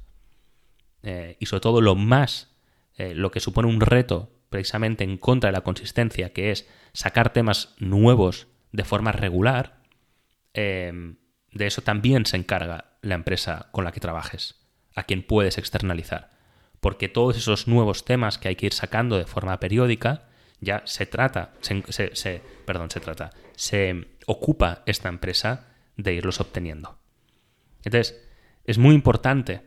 Eh, 1.03 1.37
y 1.39 1.47
sobre 1.47 1.61
todo 1.61 1.81
lo 1.81 1.95
más 1.95 2.57
eh, 2.97 3.15
lo 3.15 3.31
que 3.31 3.41
supone 3.41 3.69
un 3.69 3.81
reto 3.81 4.33
precisamente 4.49 5.05
en 5.05 5.19
contra 5.19 5.49
de 5.49 5.53
la 5.53 5.63
consistencia, 5.63 6.33
que 6.33 6.51
es 6.51 6.69
sacar 6.93 7.33
temas 7.33 7.75
nuevos 7.79 8.47
de 8.73 8.85
forma 8.85 9.13
regular, 9.13 9.83
em, 10.55 11.17
de 11.53 11.67
eso 11.67 11.83
también 11.83 12.25
se 12.27 12.37
encarga 12.37 12.97
la 13.03 13.15
empresa 13.15 13.69
con 13.73 13.85
la 13.85 13.93
que 13.93 14.01
trabajes, 14.01 14.67
a 14.95 15.03
quien 15.03 15.23
puedes 15.23 15.59
externalizar. 15.59 16.31
Porque 16.87 17.09
todos 17.09 17.37
esos 17.37 17.67
nuevos 17.67 18.05
temas 18.05 18.39
que 18.39 18.47
hay 18.47 18.55
que 18.55 18.67
ir 18.67 18.73
sacando 18.73 19.19
de 19.19 19.25
forma 19.25 19.59
periódica, 19.59 20.29
ya 20.61 20.83
se 20.87 21.05
trata, 21.05 21.53
se, 21.61 22.43
perdón, 22.65 22.93
se 22.93 23.01
trata, 23.01 23.33
se 23.57 24.07
ocupa 24.25 24.85
esta 24.87 25.09
empresa 25.09 25.67
de 25.97 26.15
irlos 26.15 26.41
obteniendo. 26.41 26.97
Entonces, 27.83 28.25
es 28.63 28.79
muy 28.79 28.95
importante 28.95 29.63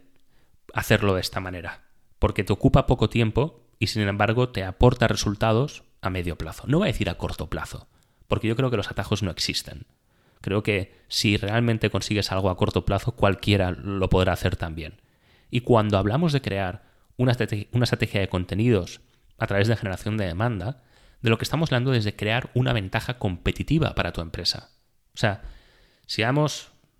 hacerlo 0.73 1.13
de 1.13 1.19
esta 1.19 1.41
manera, 1.41 1.89
porque 2.19 2.45
te 2.45 2.53
ocupa 2.53 2.87
poco 2.87 3.09
tiempo 3.09 3.65
y 3.79 3.87
sin 3.87 4.07
embargo 4.07 4.47
te 4.47 4.63
aporta 4.63 5.09
resultados 5.09 5.83
a 5.99 6.09
medio 6.09 6.37
plazo. 6.37 6.67
No 6.67 6.77
voy 6.77 6.87
a 6.87 6.93
decir 6.93 7.09
a 7.09 7.17
corto 7.17 7.49
plazo, 7.49 7.89
porque 8.29 8.47
yo 8.47 8.55
creo 8.55 8.71
que 8.71 8.77
los 8.77 8.91
atajos 8.91 9.23
no 9.23 9.31
existen. 9.31 9.87
Creo 10.39 10.63
que 10.63 10.95
si 11.09 11.35
realmente 11.35 11.89
consigues 11.89 12.31
algo 12.31 12.49
a 12.49 12.55
corto 12.55 12.85
plazo, 12.85 13.11
cualquiera 13.11 13.71
lo 13.71 14.07
podrá 14.07 14.31
hacer 14.31 14.55
también. 14.55 15.01
Y 15.51 15.61
cuando 15.61 15.97
hablamos 15.97 16.31
de 16.31 16.41
crear 16.41 16.87
una 17.19 17.33
estrategia, 17.33 18.21
de 18.21 18.29
contenidos 18.29 19.01
a 19.37 19.45
través 19.45 19.67
de 19.67 19.75
generación 19.75 20.17
de 20.17 20.25
demanda, 20.25 20.83
de 21.21 21.29
lo 21.29 21.37
que 21.37 21.43
estamos 21.43 21.69
hablando 21.69 21.93
es 21.93 22.05
de 22.05 22.15
crear 22.15 22.49
una 22.53 22.71
ventaja 22.71 23.19
competitiva 23.19 23.93
para 23.93 24.13
tu 24.13 24.21
empresa. 24.21 24.69
O 25.13 25.17
sea, 25.17 25.41
si, 26.05 26.23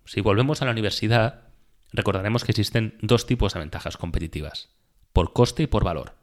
si 0.04 0.20
volvemos 0.20 0.60
a 0.60 0.66
la 0.66 0.72
universidad, 0.72 1.48
recordaremos 1.92 2.44
que 2.44 2.52
existen 2.52 2.98
dos 3.00 3.26
tipos 3.26 3.54
de 3.54 3.60
ventajas 3.60 3.96
competitivas, 3.96 4.68
por 5.14 5.32
coste 5.32 5.62
y 5.62 5.66
por 5.66 5.84
valor. 5.84 6.14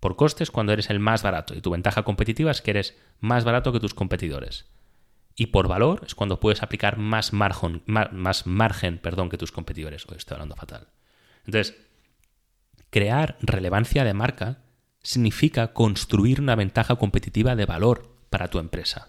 Por 0.00 0.16
coste 0.16 0.42
es 0.42 0.50
cuando 0.50 0.72
eres 0.72 0.90
el 0.90 0.98
más 0.98 1.22
barato 1.22 1.54
y 1.54 1.60
tu 1.60 1.70
ventaja 1.70 2.02
competitiva 2.02 2.50
es 2.50 2.62
que 2.62 2.72
eres 2.72 2.98
más 3.20 3.44
barato 3.44 3.72
que 3.72 3.80
tus 3.80 3.94
competidores. 3.94 4.66
Y 5.36 5.46
por 5.46 5.68
valor 5.68 6.02
es 6.04 6.16
cuando 6.16 6.40
puedes 6.40 6.64
aplicar 6.64 6.98
más 6.98 7.32
margen, 7.32 7.82
más 7.86 8.46
margen 8.46 8.98
perdón, 8.98 9.28
que 9.28 9.38
tus 9.38 9.52
competidores. 9.52 10.04
Hoy 10.08 10.16
estoy 10.16 10.34
hablando 10.34 10.56
fatal. 10.56 10.88
Entonces, 11.46 11.76
crear 12.90 13.38
relevancia 13.40 14.04
de 14.04 14.14
marca 14.14 14.58
significa 15.02 15.72
construir 15.72 16.40
una 16.40 16.56
ventaja 16.56 16.96
competitiva 16.96 17.56
de 17.56 17.66
valor 17.66 18.16
para 18.28 18.48
tu 18.48 18.58
empresa. 18.58 19.08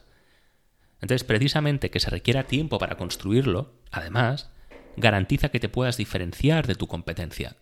Entonces, 1.02 1.24
precisamente 1.24 1.90
que 1.90 2.00
se 2.00 2.10
requiera 2.10 2.46
tiempo 2.46 2.78
para 2.78 2.96
construirlo, 2.96 3.74
además, 3.92 4.52
garantiza 4.98 5.50
que 5.50 5.60
te 5.60 5.70
puedas 5.70 5.98
diferenciar 5.98 6.68
de 6.68 6.76
tu 6.76 6.88
competencia. 6.88 7.58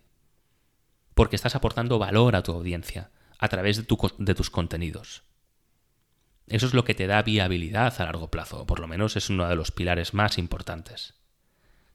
Porque 1.13 1.35
estás 1.35 1.55
aportando 1.55 1.99
valor 1.99 2.35
a 2.35 2.43
tu 2.43 2.51
audiencia 2.51 3.11
a 3.39 3.47
través 3.47 3.77
de, 3.77 3.83
tus 4.35 4.49
contenidos. 4.49 5.23
Eso 6.47 6.65
es 6.65 6.73
lo 6.73 6.83
que 6.83 6.95
te 6.95 7.07
da 7.07 7.21
viabilidad 7.21 7.93
a 7.99 8.03
largo 8.03 8.29
plazo, 8.29 8.61
o 8.61 8.65
por 8.65 8.79
lo 8.79 8.87
menos 8.87 9.15
es 9.15 9.29
uno 9.29 9.47
de 9.47 9.55
los 9.55 9.71
pilares 9.71 10.13
más 10.13 10.37
importantes. 10.37 11.13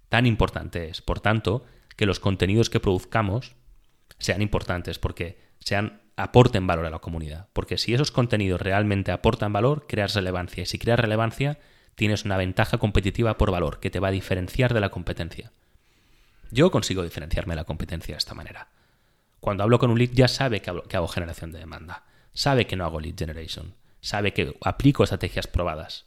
Tan 0.09 0.27
importante 0.27 0.89
es, 0.89 1.03
por 1.03 1.21
tanto, 1.21 1.65
que 1.97 2.07
los 2.07 2.21
contenidos 2.21 2.71
que 2.71 2.81
produzcamos 2.81 3.57
sean 4.19 4.43
importantes, 4.43 4.99
porque 4.99 5.39
sean, 5.61 6.01
aporten 6.17 6.67
valor 6.67 6.87
a 6.87 6.91
la 6.91 7.01
comunidad. 7.01 7.49
Porque 7.53 7.79
si 7.79 7.95
esos 7.95 8.11
contenidos 8.11 8.61
realmente 8.61 9.13
aportan 9.13 9.53
valor, 9.53 9.87
creas 9.89 10.15
relevancia. 10.15 10.63
Y 10.63 10.67
si 10.67 10.79
creas 10.79 11.01
relevancia, 11.01 11.59
tienes 11.95 12.25
una 12.25 12.37
ventaja 12.37 12.79
competitiva 12.79 13.37
por 13.37 13.51
valor 13.51 13.81
que 13.81 13.91
te 13.91 14.01
va 14.01 14.09
a 14.09 14.13
diferenciar 14.13 14.75
de 14.75 14.81
la 14.81 14.91
competencia. 14.91 15.53
Yo 16.51 16.71
consigo 16.71 17.03
diferenciarme 17.03 17.53
de 17.55 17.61
la 17.61 17.65
competencia 17.65 18.15
de 18.15 18.19
esta 18.19 18.35
manera. 18.35 18.69
Cuando 19.41 19.63
hablo 19.63 19.79
con 19.79 19.91
un 19.91 19.99
lead 19.99 20.11
ya 20.13 20.29
sabe 20.29 20.63
que, 20.63 20.71
hago 20.71 21.09
generación 21.09 21.53
de 21.53 21.59
demanda, 21.59 22.05
sabe 22.33 22.67
que 22.67 22.77
no 22.77 22.85
hago 22.85 23.01
lead 23.01 23.17
generation, 23.19 23.75
sabe 24.01 24.33
que 24.33 24.57
aplico 24.63 25.05
estrategias 25.05 25.47
probadas, 25.47 26.07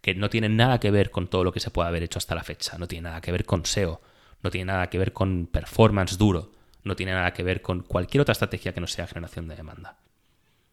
que 0.00 0.14
no 0.14 0.30
tienen 0.30 0.56
nada 0.56 0.78
que 0.78 0.90
ver 0.90 1.10
con 1.10 1.26
todo 1.26 1.42
lo 1.42 1.52
que 1.52 1.60
se 1.60 1.70
puede 1.70 1.88
haber 1.88 2.02
hecho 2.02 2.18
hasta 2.18 2.34
la 2.34 2.44
fecha, 2.44 2.78
no 2.78 2.86
tiene 2.86 3.08
nada 3.08 3.20
que 3.20 3.32
ver 3.32 3.44
con 3.44 3.66
SEO, 3.66 4.00
no 4.42 4.50
tiene 4.50 4.66
nada 4.66 4.88
que 4.88 4.98
ver 4.98 5.12
con 5.12 5.46
performance 5.46 6.16
duro, 6.16 6.52
no 6.84 6.96
tiene 6.96 7.12
nada 7.12 7.32
que 7.32 7.42
ver 7.42 7.62
con 7.62 7.80
cualquier 7.80 8.20
otra 8.20 8.32
estrategia 8.32 8.72
que 8.72 8.80
no 8.80 8.86
sea 8.86 9.06
generación 9.06 9.48
de 9.48 9.56
demanda. 9.56 9.98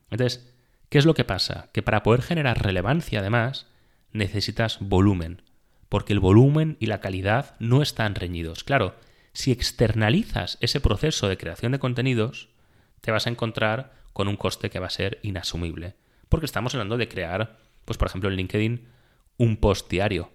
Entonces, 0.10 0.54
¿qué 0.90 0.98
es 0.98 1.06
lo 1.06 1.14
que 1.14 1.24
pasa? 1.24 1.70
Que 1.74 1.82
para 1.82 2.04
poder 2.04 2.22
generar 2.22 2.62
relevancia 2.62 3.20
además 3.20 3.68
necesitas 4.12 4.78
volumen, 4.82 5.42
porque 5.90 6.14
el 6.14 6.20
volumen 6.20 6.78
y 6.80 6.88
la 6.88 7.00
calidad 7.00 7.56
no 7.60 7.82
están 7.82 8.16
reñidos. 8.16 8.64
Claro, 8.64 8.96
si 9.34 9.52
externalizas 9.52 10.58
ese 10.62 10.82
proceso 10.82 11.30
de 11.30 11.38
creación 11.38 11.72
de 11.72 11.80
contenidos, 11.80 12.50
te 13.00 13.12
vas 13.12 13.26
a 13.26 13.30
encontrar 13.30 13.94
con 14.14 14.28
un 14.28 14.36
coste 14.36 14.70
que 14.70 14.80
va 14.80 14.88
a 14.88 14.92
ser 14.92 15.20
inasumible. 15.24 15.96
Porque 16.30 16.46
estamos 16.46 16.74
hablando 16.76 16.98
de 16.98 17.08
crear, 17.08 17.58
pues 17.86 17.98
por 17.98 18.08
ejemplo 18.08 18.30
en 18.30 18.36
LinkedIn, 18.36 18.88
un 19.38 19.58
post 19.58 19.90
diario. 19.90 20.32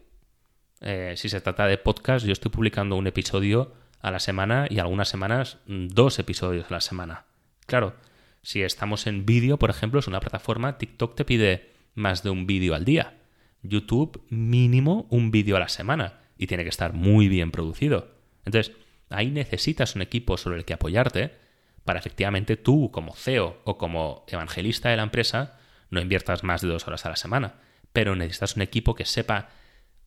Eh, 0.80 1.14
si 1.16 1.28
se 1.28 1.40
trata 1.40 1.66
de 1.66 1.78
podcast, 1.78 2.26
yo 2.26 2.32
estoy 2.32 2.50
publicando 2.50 2.96
un 2.96 3.06
episodio 3.06 3.74
a 4.06 4.12
la 4.12 4.20
semana 4.20 4.68
y 4.70 4.78
algunas 4.78 5.08
semanas 5.08 5.58
mm, 5.66 5.88
dos 5.88 6.20
episodios 6.20 6.66
a 6.70 6.74
la 6.74 6.80
semana. 6.80 7.24
Claro, 7.66 7.96
si 8.40 8.62
estamos 8.62 9.08
en 9.08 9.26
vídeo, 9.26 9.58
por 9.58 9.68
ejemplo, 9.68 9.98
es 9.98 10.06
una 10.06 10.20
plataforma, 10.20 10.78
TikTok 10.78 11.16
te 11.16 11.24
pide 11.24 11.72
más 11.96 12.22
de 12.22 12.30
un 12.30 12.46
vídeo 12.46 12.76
al 12.76 12.84
día. 12.84 13.18
YouTube 13.62 14.22
mínimo 14.30 15.08
un 15.10 15.32
vídeo 15.32 15.56
a 15.56 15.60
la 15.60 15.68
semana 15.68 16.20
y 16.38 16.46
tiene 16.46 16.62
que 16.62 16.68
estar 16.68 16.92
muy 16.92 17.26
bien 17.28 17.50
producido. 17.50 18.12
Entonces, 18.44 18.76
ahí 19.10 19.32
necesitas 19.32 19.96
un 19.96 20.02
equipo 20.02 20.36
sobre 20.36 20.58
el 20.58 20.64
que 20.64 20.74
apoyarte 20.74 21.32
para 21.84 21.98
efectivamente 21.98 22.56
tú, 22.56 22.92
como 22.92 23.12
CEO 23.16 23.60
o 23.64 23.76
como 23.76 24.24
evangelista 24.28 24.88
de 24.88 24.98
la 24.98 25.02
empresa, 25.02 25.58
no 25.90 26.00
inviertas 26.00 26.44
más 26.44 26.62
de 26.62 26.68
dos 26.68 26.86
horas 26.86 27.04
a 27.06 27.10
la 27.10 27.16
semana, 27.16 27.54
pero 27.92 28.14
necesitas 28.14 28.54
un 28.54 28.62
equipo 28.62 28.94
que 28.94 29.04
sepa 29.04 29.48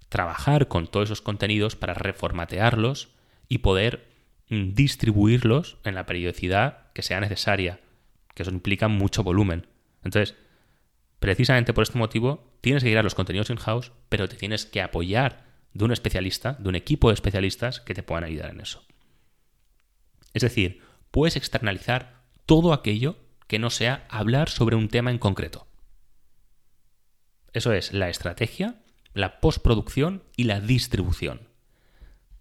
trabajar 0.07 0.69
con 0.69 0.87
todos 0.87 1.09
esos 1.09 1.21
contenidos 1.21 1.75
para 1.75 1.93
reformatearlos 1.93 3.18
y 3.49 3.57
poder 3.57 4.07
mm, 4.49 4.73
distribuirlos 4.73 5.77
en 5.83 5.95
la 5.95 6.05
periodicidad 6.05 6.91
que 6.93 7.01
sea 7.01 7.19
necesaria, 7.19 7.81
que 8.33 8.43
eso 8.43 8.51
implica 8.51 8.87
mucho 8.87 9.23
volumen. 9.23 9.67
Entonces, 10.03 10.35
precisamente 11.19 11.73
por 11.73 11.83
este 11.83 11.97
motivo, 11.97 12.55
tienes 12.61 12.83
que 12.83 12.89
ir 12.89 12.97
a 12.97 13.03
los 13.03 13.15
contenidos 13.15 13.49
in-house, 13.49 13.91
pero 14.07 14.29
te 14.29 14.37
tienes 14.37 14.65
que 14.65 14.81
apoyar 14.81 15.45
de 15.73 15.85
un 15.85 15.91
especialista, 15.91 16.53
de 16.59 16.69
un 16.69 16.75
equipo 16.75 17.09
de 17.09 17.15
especialistas 17.15 17.81
que 17.81 17.93
te 17.93 18.03
puedan 18.03 18.23
ayudar 18.23 18.51
en 18.51 18.61
eso. 18.61 18.85
Es 20.33 20.43
decir, 20.43 20.81
puedes 21.11 21.35
externalizar 21.35 22.21
todo 22.45 22.71
aquello 22.71 23.17
que 23.47 23.59
no 23.59 23.69
sea 23.69 24.05
hablar 24.09 24.49
sobre 24.49 24.75
un 24.75 24.89
tema 24.89 25.11
en 25.11 25.17
concreto. 25.17 25.67
Eso 27.51 27.73
es 27.73 27.93
la 27.93 28.09
estrategia, 28.09 28.75
la 29.13 29.39
postproducción 29.39 30.23
y 30.35 30.43
la 30.43 30.59
distribución. 30.59 31.48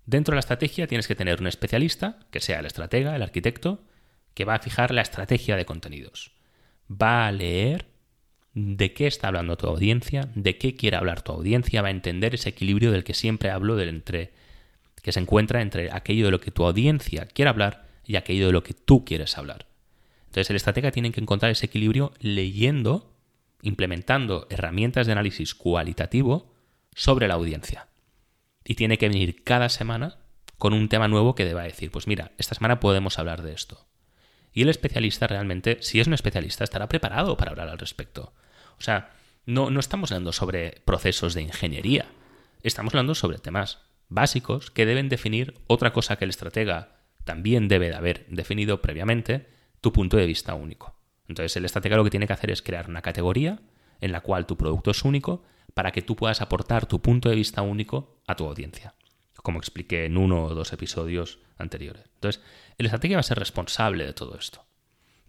Dentro 0.08 0.32
de 0.32 0.36
la 0.36 0.40
estrategia 0.40 0.86
tienes 0.86 1.06
que 1.06 1.14
tener 1.14 1.38
un 1.38 1.48
especialista, 1.48 2.18
que 2.30 2.40
sea 2.40 2.60
el 2.60 2.64
estratega, 2.64 3.14
el 3.14 3.22
arquitecto, 3.22 3.84
que 4.32 4.46
va 4.46 4.54
a 4.54 4.58
fijar 4.58 4.90
la 4.90 5.02
estrategia 5.02 5.54
de 5.54 5.66
contenidos. 5.66 6.32
Va 6.90 7.26
a 7.26 7.32
leer 7.32 7.88
de 8.54 8.94
qué 8.94 9.06
está 9.06 9.28
hablando 9.28 9.58
tu 9.58 9.66
audiencia, 9.66 10.30
de 10.34 10.56
qué 10.56 10.74
quiere 10.76 10.96
hablar 10.96 11.20
tu 11.20 11.32
audiencia, 11.32 11.82
va 11.82 11.88
a 11.88 11.90
entender 11.90 12.34
ese 12.34 12.48
equilibrio 12.48 12.90
del 12.90 13.04
que 13.04 13.12
siempre 13.12 13.50
hablo, 13.50 13.76
del 13.76 13.90
entre, 13.90 14.32
que 15.02 15.12
se 15.12 15.20
encuentra 15.20 15.60
entre 15.60 15.92
aquello 15.92 16.24
de 16.24 16.30
lo 16.30 16.40
que 16.40 16.52
tu 16.52 16.64
audiencia 16.64 17.26
quiere 17.26 17.50
hablar 17.50 17.86
y 18.06 18.16
aquello 18.16 18.46
de 18.46 18.52
lo 18.52 18.62
que 18.62 18.72
tú 18.72 19.04
quieres 19.04 19.36
hablar. 19.36 19.66
Entonces 20.28 20.48
el 20.48 20.56
estratega 20.56 20.90
tiene 20.90 21.12
que 21.12 21.20
encontrar 21.20 21.52
ese 21.52 21.66
equilibrio 21.66 22.14
leyendo, 22.18 23.12
implementando 23.60 24.46
herramientas 24.48 25.06
de 25.06 25.12
análisis 25.12 25.54
cualitativo 25.54 26.54
sobre 26.94 27.28
la 27.28 27.34
audiencia. 27.34 27.88
Y 28.68 28.74
tiene 28.74 28.98
que 28.98 29.08
venir 29.08 29.42
cada 29.44 29.70
semana 29.70 30.18
con 30.58 30.74
un 30.74 30.90
tema 30.90 31.08
nuevo 31.08 31.34
que 31.34 31.46
deba 31.46 31.62
decir, 31.62 31.90
pues 31.90 32.06
mira, 32.06 32.32
esta 32.36 32.54
semana 32.54 32.80
podemos 32.80 33.18
hablar 33.18 33.40
de 33.40 33.54
esto. 33.54 33.88
Y 34.52 34.60
el 34.60 34.68
especialista 34.68 35.26
realmente, 35.26 35.78
si 35.80 36.00
es 36.00 36.06
un 36.06 36.12
especialista, 36.12 36.64
estará 36.64 36.86
preparado 36.86 37.38
para 37.38 37.50
hablar 37.50 37.70
al 37.70 37.78
respecto. 37.78 38.34
O 38.78 38.82
sea, 38.82 39.14
no, 39.46 39.70
no 39.70 39.80
estamos 39.80 40.12
hablando 40.12 40.32
sobre 40.32 40.82
procesos 40.84 41.32
de 41.32 41.40
ingeniería, 41.40 42.10
estamos 42.62 42.92
hablando 42.92 43.14
sobre 43.14 43.38
temas 43.38 43.78
básicos 44.10 44.70
que 44.70 44.84
deben 44.84 45.08
definir 45.08 45.54
otra 45.66 45.94
cosa 45.94 46.16
que 46.16 46.24
el 46.26 46.30
estratega 46.30 46.98
también 47.24 47.68
debe 47.68 47.88
de 47.88 47.96
haber 47.96 48.26
definido 48.28 48.82
previamente, 48.82 49.48
tu 49.80 49.94
punto 49.94 50.18
de 50.18 50.26
vista 50.26 50.52
único. 50.52 50.94
Entonces 51.26 51.56
el 51.56 51.64
estratega 51.64 51.96
lo 51.96 52.04
que 52.04 52.10
tiene 52.10 52.26
que 52.26 52.34
hacer 52.34 52.50
es 52.50 52.60
crear 52.60 52.90
una 52.90 53.00
categoría 53.00 53.60
en 54.02 54.12
la 54.12 54.20
cual 54.20 54.44
tu 54.44 54.58
producto 54.58 54.90
es 54.90 55.04
único 55.04 55.42
para 55.78 55.92
que 55.92 56.02
tú 56.02 56.16
puedas 56.16 56.40
aportar 56.40 56.86
tu 56.86 57.00
punto 57.00 57.28
de 57.28 57.36
vista 57.36 57.62
único 57.62 58.20
a 58.26 58.34
tu 58.34 58.44
audiencia, 58.44 58.96
como 59.44 59.60
expliqué 59.60 60.06
en 60.06 60.16
uno 60.16 60.46
o 60.46 60.52
dos 60.56 60.72
episodios 60.72 61.38
anteriores. 61.56 62.02
Entonces, 62.14 62.42
el 62.78 62.86
estratega 62.86 63.14
va 63.14 63.20
a 63.20 63.22
ser 63.22 63.38
responsable 63.38 64.04
de 64.04 64.12
todo 64.12 64.36
esto. 64.36 64.64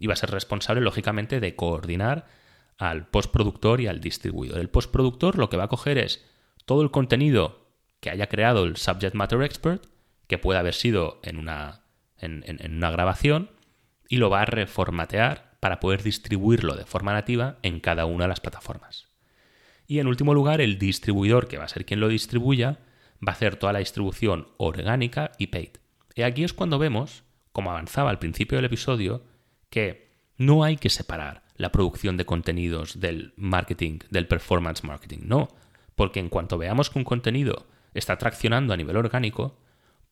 Y 0.00 0.08
va 0.08 0.14
a 0.14 0.16
ser 0.16 0.32
responsable, 0.32 0.80
lógicamente, 0.80 1.38
de 1.38 1.54
coordinar 1.54 2.26
al 2.78 3.06
postproductor 3.06 3.80
y 3.80 3.86
al 3.86 4.00
distribuidor. 4.00 4.58
El 4.58 4.70
postproductor 4.70 5.38
lo 5.38 5.48
que 5.50 5.56
va 5.56 5.62
a 5.62 5.68
coger 5.68 5.98
es 5.98 6.26
todo 6.64 6.82
el 6.82 6.90
contenido 6.90 7.68
que 8.00 8.10
haya 8.10 8.26
creado 8.26 8.64
el 8.64 8.76
subject 8.76 9.14
matter 9.14 9.42
expert, 9.42 9.86
que 10.26 10.38
puede 10.38 10.58
haber 10.58 10.74
sido 10.74 11.20
en 11.22 11.38
una, 11.38 11.84
en, 12.16 12.74
una 12.74 12.90
grabación, 12.90 13.52
y 14.08 14.16
lo 14.16 14.30
va 14.30 14.42
a 14.42 14.46
reformatear 14.46 15.52
para 15.60 15.78
poder 15.78 16.02
distribuirlo 16.02 16.74
de 16.74 16.86
forma 16.86 17.12
nativa 17.12 17.58
en 17.62 17.78
cada 17.78 18.04
una 18.04 18.24
de 18.24 18.30
las 18.30 18.40
plataformas. 18.40 19.09
Y 19.90 19.98
en 19.98 20.06
último 20.06 20.34
lugar, 20.34 20.60
el 20.60 20.78
distribuidor, 20.78 21.48
que 21.48 21.58
va 21.58 21.64
a 21.64 21.68
ser 21.68 21.84
quien 21.84 21.98
lo 21.98 22.06
distribuya, 22.06 22.78
va 23.26 23.32
a 23.32 23.34
hacer 23.34 23.56
toda 23.56 23.72
la 23.72 23.80
distribución 23.80 24.46
orgánica 24.56 25.32
y 25.36 25.48
paid. 25.48 25.78
Y 26.14 26.22
aquí 26.22 26.44
es 26.44 26.52
cuando 26.52 26.78
vemos, 26.78 27.24
como 27.50 27.72
avanzaba 27.72 28.08
al 28.10 28.20
principio 28.20 28.54
del 28.54 28.66
episodio, 28.66 29.24
que 29.68 30.12
no 30.36 30.62
hay 30.62 30.76
que 30.76 30.90
separar 30.90 31.42
la 31.56 31.72
producción 31.72 32.16
de 32.16 32.24
contenidos 32.24 33.00
del 33.00 33.34
marketing, 33.34 33.98
del 34.10 34.28
performance 34.28 34.84
marketing. 34.84 35.22
No, 35.24 35.48
porque 35.96 36.20
en 36.20 36.28
cuanto 36.28 36.56
veamos 36.56 36.88
que 36.88 37.00
un 37.00 37.04
contenido 37.04 37.66
está 37.92 38.16
traccionando 38.16 38.72
a 38.72 38.76
nivel 38.76 38.96
orgánico, 38.96 39.58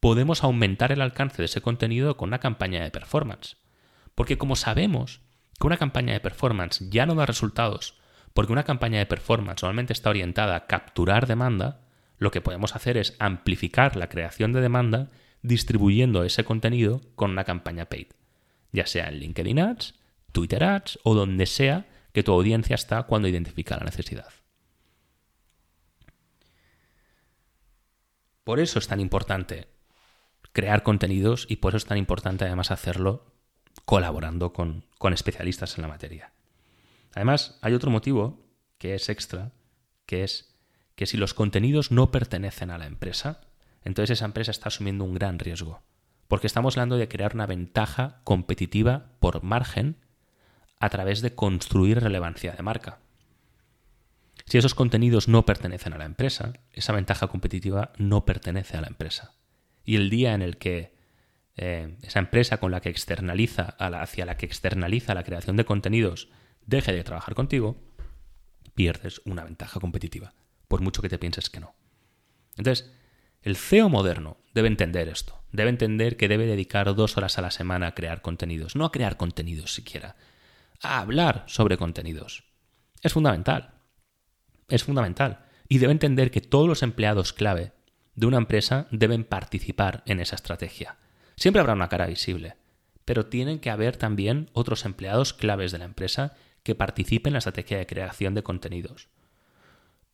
podemos 0.00 0.42
aumentar 0.42 0.90
el 0.90 1.02
alcance 1.02 1.40
de 1.40 1.46
ese 1.46 1.60
contenido 1.60 2.16
con 2.16 2.30
una 2.30 2.40
campaña 2.40 2.82
de 2.82 2.90
performance. 2.90 3.58
Porque 4.16 4.38
como 4.38 4.56
sabemos 4.56 5.20
que 5.60 5.68
una 5.68 5.76
campaña 5.76 6.14
de 6.14 6.20
performance 6.20 6.84
ya 6.90 7.06
no 7.06 7.14
da 7.14 7.26
resultados, 7.26 7.94
porque 8.38 8.52
una 8.52 8.62
campaña 8.62 9.00
de 9.00 9.06
performance 9.06 9.64
normalmente 9.64 9.92
está 9.92 10.10
orientada 10.10 10.54
a 10.54 10.66
capturar 10.68 11.26
demanda, 11.26 11.80
lo 12.18 12.30
que 12.30 12.40
podemos 12.40 12.76
hacer 12.76 12.96
es 12.96 13.16
amplificar 13.18 13.96
la 13.96 14.08
creación 14.08 14.52
de 14.52 14.60
demanda 14.60 15.10
distribuyendo 15.42 16.22
ese 16.22 16.44
contenido 16.44 17.00
con 17.16 17.32
una 17.32 17.42
campaña 17.42 17.86
paid, 17.86 18.06
ya 18.70 18.86
sea 18.86 19.08
en 19.08 19.18
LinkedIn 19.18 19.58
Ads, 19.58 19.94
Twitter 20.30 20.62
Ads 20.62 21.00
o 21.02 21.16
donde 21.16 21.46
sea 21.46 21.88
que 22.12 22.22
tu 22.22 22.30
audiencia 22.30 22.76
está 22.76 23.02
cuando 23.02 23.26
identifica 23.26 23.76
la 23.76 23.86
necesidad. 23.86 24.28
Por 28.44 28.60
eso 28.60 28.78
es 28.78 28.86
tan 28.86 29.00
importante 29.00 29.66
crear 30.52 30.84
contenidos 30.84 31.44
y 31.50 31.56
por 31.56 31.72
eso 31.72 31.78
es 31.78 31.86
tan 31.86 31.98
importante 31.98 32.44
además 32.44 32.70
hacerlo 32.70 33.34
colaborando 33.84 34.52
con, 34.52 34.84
con 34.96 35.12
especialistas 35.12 35.76
en 35.76 35.82
la 35.82 35.88
materia. 35.88 36.37
Además, 37.14 37.58
hay 37.62 37.74
otro 37.74 37.90
motivo 37.90 38.44
que 38.78 38.94
es 38.94 39.08
extra, 39.08 39.52
que 40.06 40.24
es 40.24 40.54
que 40.94 41.06
si 41.06 41.16
los 41.16 41.34
contenidos 41.34 41.92
no 41.92 42.10
pertenecen 42.10 42.70
a 42.70 42.78
la 42.78 42.86
empresa, 42.86 43.40
entonces 43.84 44.18
esa 44.18 44.24
empresa 44.24 44.50
está 44.50 44.68
asumiendo 44.68 45.04
un 45.04 45.14
gran 45.14 45.38
riesgo. 45.38 45.82
Porque 46.26 46.46
estamos 46.46 46.76
hablando 46.76 46.96
de 46.96 47.08
crear 47.08 47.34
una 47.34 47.46
ventaja 47.46 48.20
competitiva 48.24 49.12
por 49.20 49.42
margen 49.42 49.96
a 50.78 50.88
través 50.90 51.22
de 51.22 51.34
construir 51.34 52.00
relevancia 52.00 52.52
de 52.52 52.62
marca. 52.62 52.98
Si 54.44 54.58
esos 54.58 54.74
contenidos 54.74 55.28
no 55.28 55.44
pertenecen 55.44 55.92
a 55.92 55.98
la 55.98 56.04
empresa, 56.04 56.54
esa 56.72 56.92
ventaja 56.92 57.28
competitiva 57.28 57.92
no 57.98 58.24
pertenece 58.24 58.76
a 58.76 58.80
la 58.80 58.88
empresa. 58.88 59.34
Y 59.84 59.96
el 59.96 60.10
día 60.10 60.34
en 60.34 60.42
el 60.42 60.56
que 60.58 60.94
eh, 61.56 61.96
esa 62.02 62.18
empresa 62.18 62.58
con 62.58 62.70
la 62.70 62.80
que 62.80 62.88
externaliza, 62.88 63.76
hacia 63.78 64.24
la 64.24 64.36
que 64.36 64.46
externaliza 64.46 65.14
la 65.14 65.24
creación 65.24 65.56
de 65.56 65.64
contenidos, 65.64 66.28
deje 66.68 66.92
de 66.92 67.02
trabajar 67.02 67.34
contigo, 67.34 67.76
pierdes 68.74 69.20
una 69.24 69.42
ventaja 69.42 69.80
competitiva, 69.80 70.34
por 70.68 70.80
mucho 70.80 71.02
que 71.02 71.08
te 71.08 71.18
pienses 71.18 71.50
que 71.50 71.58
no. 71.58 71.74
Entonces, 72.56 72.92
el 73.42 73.56
CEO 73.56 73.88
moderno 73.88 74.36
debe 74.54 74.68
entender 74.68 75.08
esto, 75.08 75.42
debe 75.50 75.70
entender 75.70 76.16
que 76.16 76.28
debe 76.28 76.46
dedicar 76.46 76.94
dos 76.94 77.16
horas 77.16 77.38
a 77.38 77.42
la 77.42 77.50
semana 77.50 77.88
a 77.88 77.94
crear 77.94 78.22
contenidos, 78.22 78.76
no 78.76 78.84
a 78.84 78.92
crear 78.92 79.16
contenidos 79.16 79.74
siquiera, 79.74 80.14
a 80.80 81.00
hablar 81.00 81.42
sobre 81.48 81.76
contenidos. 81.76 82.44
Es 83.02 83.12
fundamental, 83.12 83.74
es 84.68 84.84
fundamental, 84.84 85.46
y 85.68 85.78
debe 85.78 85.90
entender 85.90 86.30
que 86.30 86.40
todos 86.40 86.68
los 86.68 86.84
empleados 86.84 87.32
clave 87.32 87.72
de 88.14 88.26
una 88.26 88.38
empresa 88.38 88.86
deben 88.92 89.24
participar 89.24 90.04
en 90.06 90.20
esa 90.20 90.36
estrategia 90.36 90.98
Siempre 91.38 91.60
habrá 91.60 91.74
una 91.74 91.88
cara 91.88 92.06
visible, 92.06 92.56
pero 93.04 93.26
tienen 93.26 93.60
que 93.60 93.70
haber 93.70 93.96
también 93.96 94.50
otros 94.54 94.84
empleados 94.84 95.32
claves 95.32 95.70
de 95.70 95.78
la 95.78 95.84
empresa 95.84 96.34
que 96.68 96.74
participen 96.74 97.30
en 97.30 97.32
la 97.32 97.38
estrategia 97.38 97.78
de 97.78 97.86
creación 97.86 98.34
de 98.34 98.42
contenidos. 98.42 99.08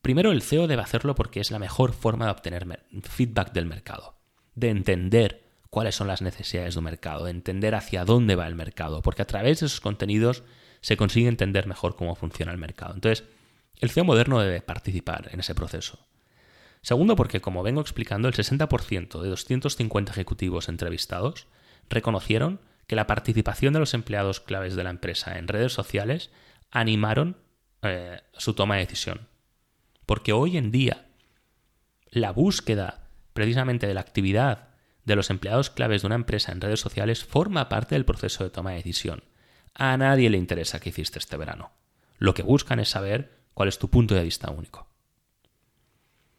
Primero, 0.03 0.31
el 0.31 0.41
CEO 0.41 0.69
debe 0.69 0.83
hacerlo 0.83 1.17
porque 1.17 1.41
es 1.41 1.51
la 1.51 1.59
mejor 1.59 1.93
forma 1.93 2.27
de 2.27 2.31
obtener 2.31 2.65
feedback 3.03 3.53
del 3.53 3.67
mercado, 3.67 4.15
de 4.55 4.69
entender 4.69 5.43
cuáles 5.69 5.97
son 5.97 6.07
las 6.07 6.23
necesidades 6.23 6.75
de 6.75 6.79
un 6.79 6.85
mercado, 6.85 7.25
de 7.25 7.33
entender 7.33 7.75
hacia 7.75 8.05
dónde 8.05 8.37
va 8.37 8.47
el 8.47 8.55
mercado, 8.55 9.03
porque 9.03 9.23
a 9.23 9.27
través 9.27 9.59
de 9.59 9.67
esos 9.67 9.81
contenidos 9.81 10.45
se 10.81 10.97
consigue 10.97 11.27
entender 11.27 11.67
mejor 11.67 11.97
cómo 11.97 12.15
funciona 12.15 12.53
el 12.53 12.59
mercado. 12.59 12.95
Entonces, 12.95 13.25
el 13.81 13.91
CEO 13.91 14.05
moderno 14.05 14.39
debe 14.39 14.61
participar 14.61 15.31
en 15.33 15.41
ese 15.41 15.57
proceso. 15.57 16.07
Segundo, 16.83 17.17
porque 17.17 17.41
como 17.41 17.65
vengo 17.65 17.81
explicando, 17.81 18.29
el 18.29 18.35
60% 18.35 19.21
de 19.21 19.29
250 19.29 20.13
ejecutivos 20.13 20.69
entrevistados 20.69 21.49
reconocieron 21.89 22.61
que 22.87 22.95
la 22.95 23.09
participación 23.09 23.73
de 23.73 23.81
los 23.81 23.93
empleados 23.93 24.39
claves 24.39 24.77
de 24.77 24.85
la 24.85 24.91
empresa 24.91 25.37
en 25.37 25.49
redes 25.49 25.73
sociales 25.73 26.31
animaron 26.75 27.39
eh, 27.83 28.21
su 28.35 28.53
toma 28.53 28.75
de 28.75 28.81
decisión. 28.83 29.29
Porque 30.05 30.35
hoy 30.35 30.59
en 30.59 30.71
día 30.71 31.07
la 32.11 32.33
búsqueda 32.33 33.09
precisamente 33.33 33.87
de 33.87 33.95
la 33.95 34.03
actividad 34.03 34.69
de 35.05 35.17
los 35.17 35.31
empleados 35.31 35.71
claves 35.71 36.03
de 36.03 36.07
una 36.07 36.15
empresa 36.17 36.53
en 36.53 36.61
redes 36.61 36.81
sociales 36.81 37.25
forma 37.25 37.69
parte 37.69 37.95
del 37.95 38.05
proceso 38.05 38.45
de 38.45 38.51
toma 38.51 38.71
de 38.71 38.77
decisión. 38.77 39.25
A 39.75 39.97
nadie 39.97 40.31
le 40.31 40.39
interesa 40.39 40.81
qué 40.81 40.91
hiciste 40.91 41.19
este 41.19 41.37
verano. 41.37 41.73
Lo 42.19 42.35
que 42.35 42.43
buscan 42.43 42.81
es 42.81 42.89
saber 42.89 43.39
cuál 43.55 43.69
es 43.69 43.79
tu 43.79 43.89
punto 43.89 44.15
de 44.15 44.23
vista 44.23 44.51
único. 44.51 44.89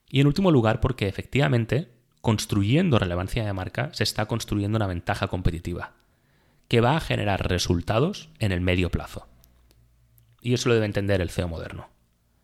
Y 0.10 0.22
en 0.22 0.28
último 0.28 0.52
lugar, 0.52 0.82
porque 0.82 1.08
efectivamente, 1.08 1.92
construyendo 2.22 3.00
relevancia 3.00 3.46
de 3.46 3.54
marca, 3.54 3.90
se 3.94 4.04
está 4.04 4.26
construyendo 4.28 4.78
una 4.78 4.88
ventaja 4.88 5.28
competitiva 5.28 5.94
que 6.68 6.82
va 6.82 6.98
a 6.98 7.02
generar 7.02 7.48
resultados 7.48 8.30
en 8.40 8.52
el 8.52 8.62
medio 8.62 8.90
plazo. 8.90 9.28
Y 10.46 10.54
eso 10.54 10.70
lo 10.70 10.76
debe 10.76 10.86
entender 10.86 11.22
el 11.22 11.32
CEO 11.32 11.48
moderno. 11.48 11.90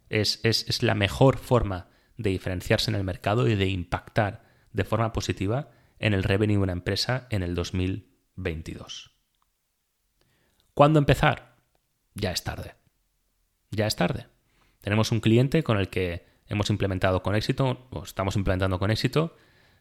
Es, 0.09 0.39
es 0.43 0.81
la 0.81 0.95
mejor 0.95 1.37
forma 1.37 1.89
de 2.17 2.31
diferenciarse 2.31 2.89
en 2.89 2.95
el 2.95 3.03
mercado 3.03 3.47
y 3.47 3.53
de 3.53 3.67
impactar 3.67 4.43
de 4.73 4.83
forma 4.85 5.13
positiva 5.13 5.69
en 5.99 6.15
el 6.15 6.23
revenue 6.23 6.55
de 6.55 6.63
una 6.63 6.71
empresa 6.71 7.27
en 7.29 7.43
el 7.43 7.53
2022. 7.53 9.11
¿Cuándo 10.73 10.97
empezar? 10.97 11.57
Ya 12.15 12.31
es 12.31 12.43
tarde. 12.43 12.73
Ya 13.69 13.85
es 13.85 13.95
tarde. 13.95 14.25
Tenemos 14.81 15.11
un 15.11 15.19
cliente 15.19 15.61
con 15.61 15.77
el 15.77 15.89
que 15.89 16.25
hemos 16.47 16.71
implementado 16.71 17.21
con 17.21 17.35
éxito, 17.35 17.87
o 17.91 18.01
estamos 18.01 18.35
implementando 18.35 18.79
con 18.79 18.89
éxito, 18.89 19.37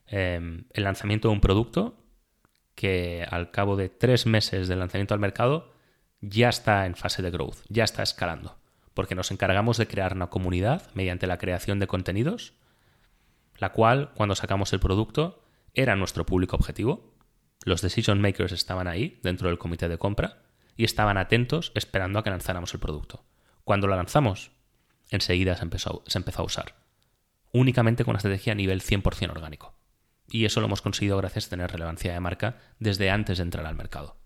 em, 0.06 0.66
el 0.74 0.84
lanzamiento 0.84 1.28
de 1.28 1.32
un 1.32 1.40
producto 1.40 2.04
que 2.74 3.26
al 3.30 3.50
cabo 3.50 3.76
de 3.76 3.88
tres 3.88 4.26
meses 4.26 4.68
del 4.68 4.80
lanzamiento 4.80 5.14
al 5.14 5.20
mercado 5.20 5.72
ya 6.20 6.48
está 6.48 6.86
en 6.86 6.94
fase 6.94 7.22
de 7.22 7.30
growth, 7.30 7.58
ya 7.68 7.84
está 7.84 8.02
escalando, 8.02 8.58
porque 8.94 9.14
nos 9.14 9.30
encargamos 9.30 9.76
de 9.76 9.86
crear 9.86 10.14
una 10.14 10.28
comunidad 10.28 10.90
mediante 10.94 11.26
la 11.26 11.38
creación 11.38 11.78
de 11.78 11.86
contenidos, 11.86 12.54
la 13.58 13.72
cual 13.72 14.10
cuando 14.14 14.34
sacamos 14.34 14.72
el 14.72 14.80
producto 14.80 15.42
era 15.74 15.96
nuestro 15.96 16.26
público 16.26 16.56
objetivo, 16.56 17.14
los 17.64 17.82
decision 17.82 18.20
makers 18.20 18.52
estaban 18.52 18.88
ahí 18.88 19.20
dentro 19.22 19.48
del 19.48 19.58
comité 19.58 19.88
de 19.88 19.98
compra 19.98 20.42
y 20.76 20.84
estaban 20.84 21.18
atentos 21.18 21.72
esperando 21.74 22.18
a 22.18 22.24
que 22.24 22.30
lanzáramos 22.30 22.72
el 22.72 22.80
producto. 22.80 23.24
Cuando 23.64 23.86
lo 23.86 23.96
lanzamos, 23.96 24.50
enseguida 25.10 25.56
se 25.56 25.64
empezó, 25.64 26.02
se 26.06 26.18
empezó 26.18 26.42
a 26.42 26.46
usar. 26.46 26.74
Únicamente 27.52 28.04
con 28.04 28.12
una 28.12 28.18
estrategia 28.18 28.52
a 28.52 28.56
nivel 28.56 28.80
100% 28.80 29.30
orgánico. 29.30 29.74
Y 30.28 30.44
eso 30.44 30.60
lo 30.60 30.66
hemos 30.66 30.80
conseguido 30.80 31.16
gracias 31.18 31.46
a 31.46 31.50
tener 31.50 31.70
relevancia 31.70 32.12
de 32.12 32.20
marca 32.20 32.58
desde 32.78 33.10
antes 33.10 33.38
de 33.38 33.42
entrar 33.42 33.66
al 33.66 33.74
mercado. 33.74 34.19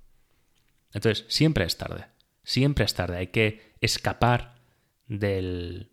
Entonces, 0.94 1.26
siempre 1.28 1.64
es 1.64 1.76
tarde. 1.76 2.06
Siempre 2.42 2.84
es 2.84 2.94
tarde. 2.94 3.18
Hay 3.18 3.26
que 3.26 3.74
escapar 3.80 4.54
del, 5.06 5.90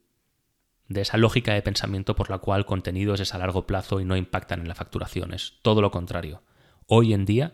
de 0.87 1.01
esa 1.01 1.17
lógica 1.17 1.53
de 1.53 1.61
pensamiento 1.61 2.15
por 2.15 2.29
la 2.29 2.37
cual 2.37 2.65
contenidos 2.65 3.19
es 3.19 3.33
a 3.33 3.37
largo 3.37 3.65
plazo 3.65 3.99
y 3.99 4.05
no 4.05 4.15
impactan 4.15 4.61
en 4.61 4.67
la 4.67 4.75
facturación. 4.75 5.33
Es 5.33 5.59
todo 5.61 5.81
lo 5.81 5.91
contrario. 5.91 6.43
Hoy 6.87 7.13
en 7.13 7.25
día, 7.25 7.53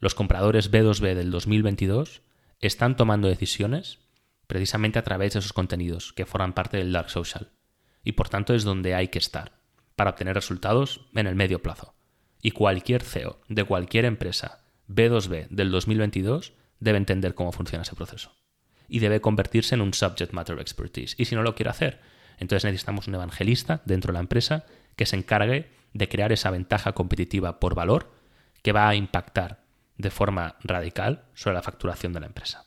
los 0.00 0.14
compradores 0.14 0.70
B2B 0.70 1.14
del 1.14 1.30
2022 1.30 2.22
están 2.60 2.96
tomando 2.96 3.28
decisiones 3.28 3.98
precisamente 4.46 4.98
a 4.98 5.04
través 5.04 5.32
de 5.32 5.40
esos 5.40 5.52
contenidos 5.52 6.12
que 6.12 6.26
forman 6.26 6.52
parte 6.52 6.76
del 6.76 6.92
Dark 6.92 7.10
Social. 7.10 7.50
Y 8.04 8.12
por 8.12 8.28
tanto 8.28 8.54
es 8.54 8.64
donde 8.64 8.94
hay 8.94 9.08
que 9.08 9.18
estar 9.18 9.60
para 9.96 10.10
obtener 10.10 10.34
resultados 10.34 11.06
en 11.14 11.26
el 11.26 11.34
medio 11.34 11.62
plazo. 11.62 11.94
Y 12.40 12.50
cualquier 12.52 13.02
CEO 13.02 13.40
de 13.48 13.64
cualquier 13.64 14.04
empresa 14.04 14.64
B2B 14.88 15.48
del 15.48 15.70
2022 15.70 16.54
debe 16.82 16.98
entender 16.98 17.34
cómo 17.34 17.52
funciona 17.52 17.82
ese 17.82 17.94
proceso. 17.94 18.32
Y 18.88 18.98
debe 18.98 19.20
convertirse 19.20 19.74
en 19.74 19.80
un 19.80 19.94
subject 19.94 20.32
matter 20.32 20.58
expertise. 20.58 21.14
Y 21.16 21.26
si 21.26 21.34
no 21.34 21.42
lo 21.42 21.54
quiere 21.54 21.70
hacer, 21.70 22.00
entonces 22.38 22.64
necesitamos 22.64 23.06
un 23.06 23.14
evangelista 23.14 23.82
dentro 23.84 24.12
de 24.12 24.14
la 24.14 24.20
empresa 24.20 24.64
que 24.96 25.06
se 25.06 25.16
encargue 25.16 25.70
de 25.92 26.08
crear 26.08 26.32
esa 26.32 26.50
ventaja 26.50 26.92
competitiva 26.92 27.60
por 27.60 27.74
valor 27.74 28.12
que 28.62 28.72
va 28.72 28.88
a 28.88 28.94
impactar 28.94 29.62
de 29.96 30.10
forma 30.10 30.56
radical 30.64 31.24
sobre 31.34 31.54
la 31.54 31.62
facturación 31.62 32.12
de 32.12 32.20
la 32.20 32.26
empresa. 32.26 32.66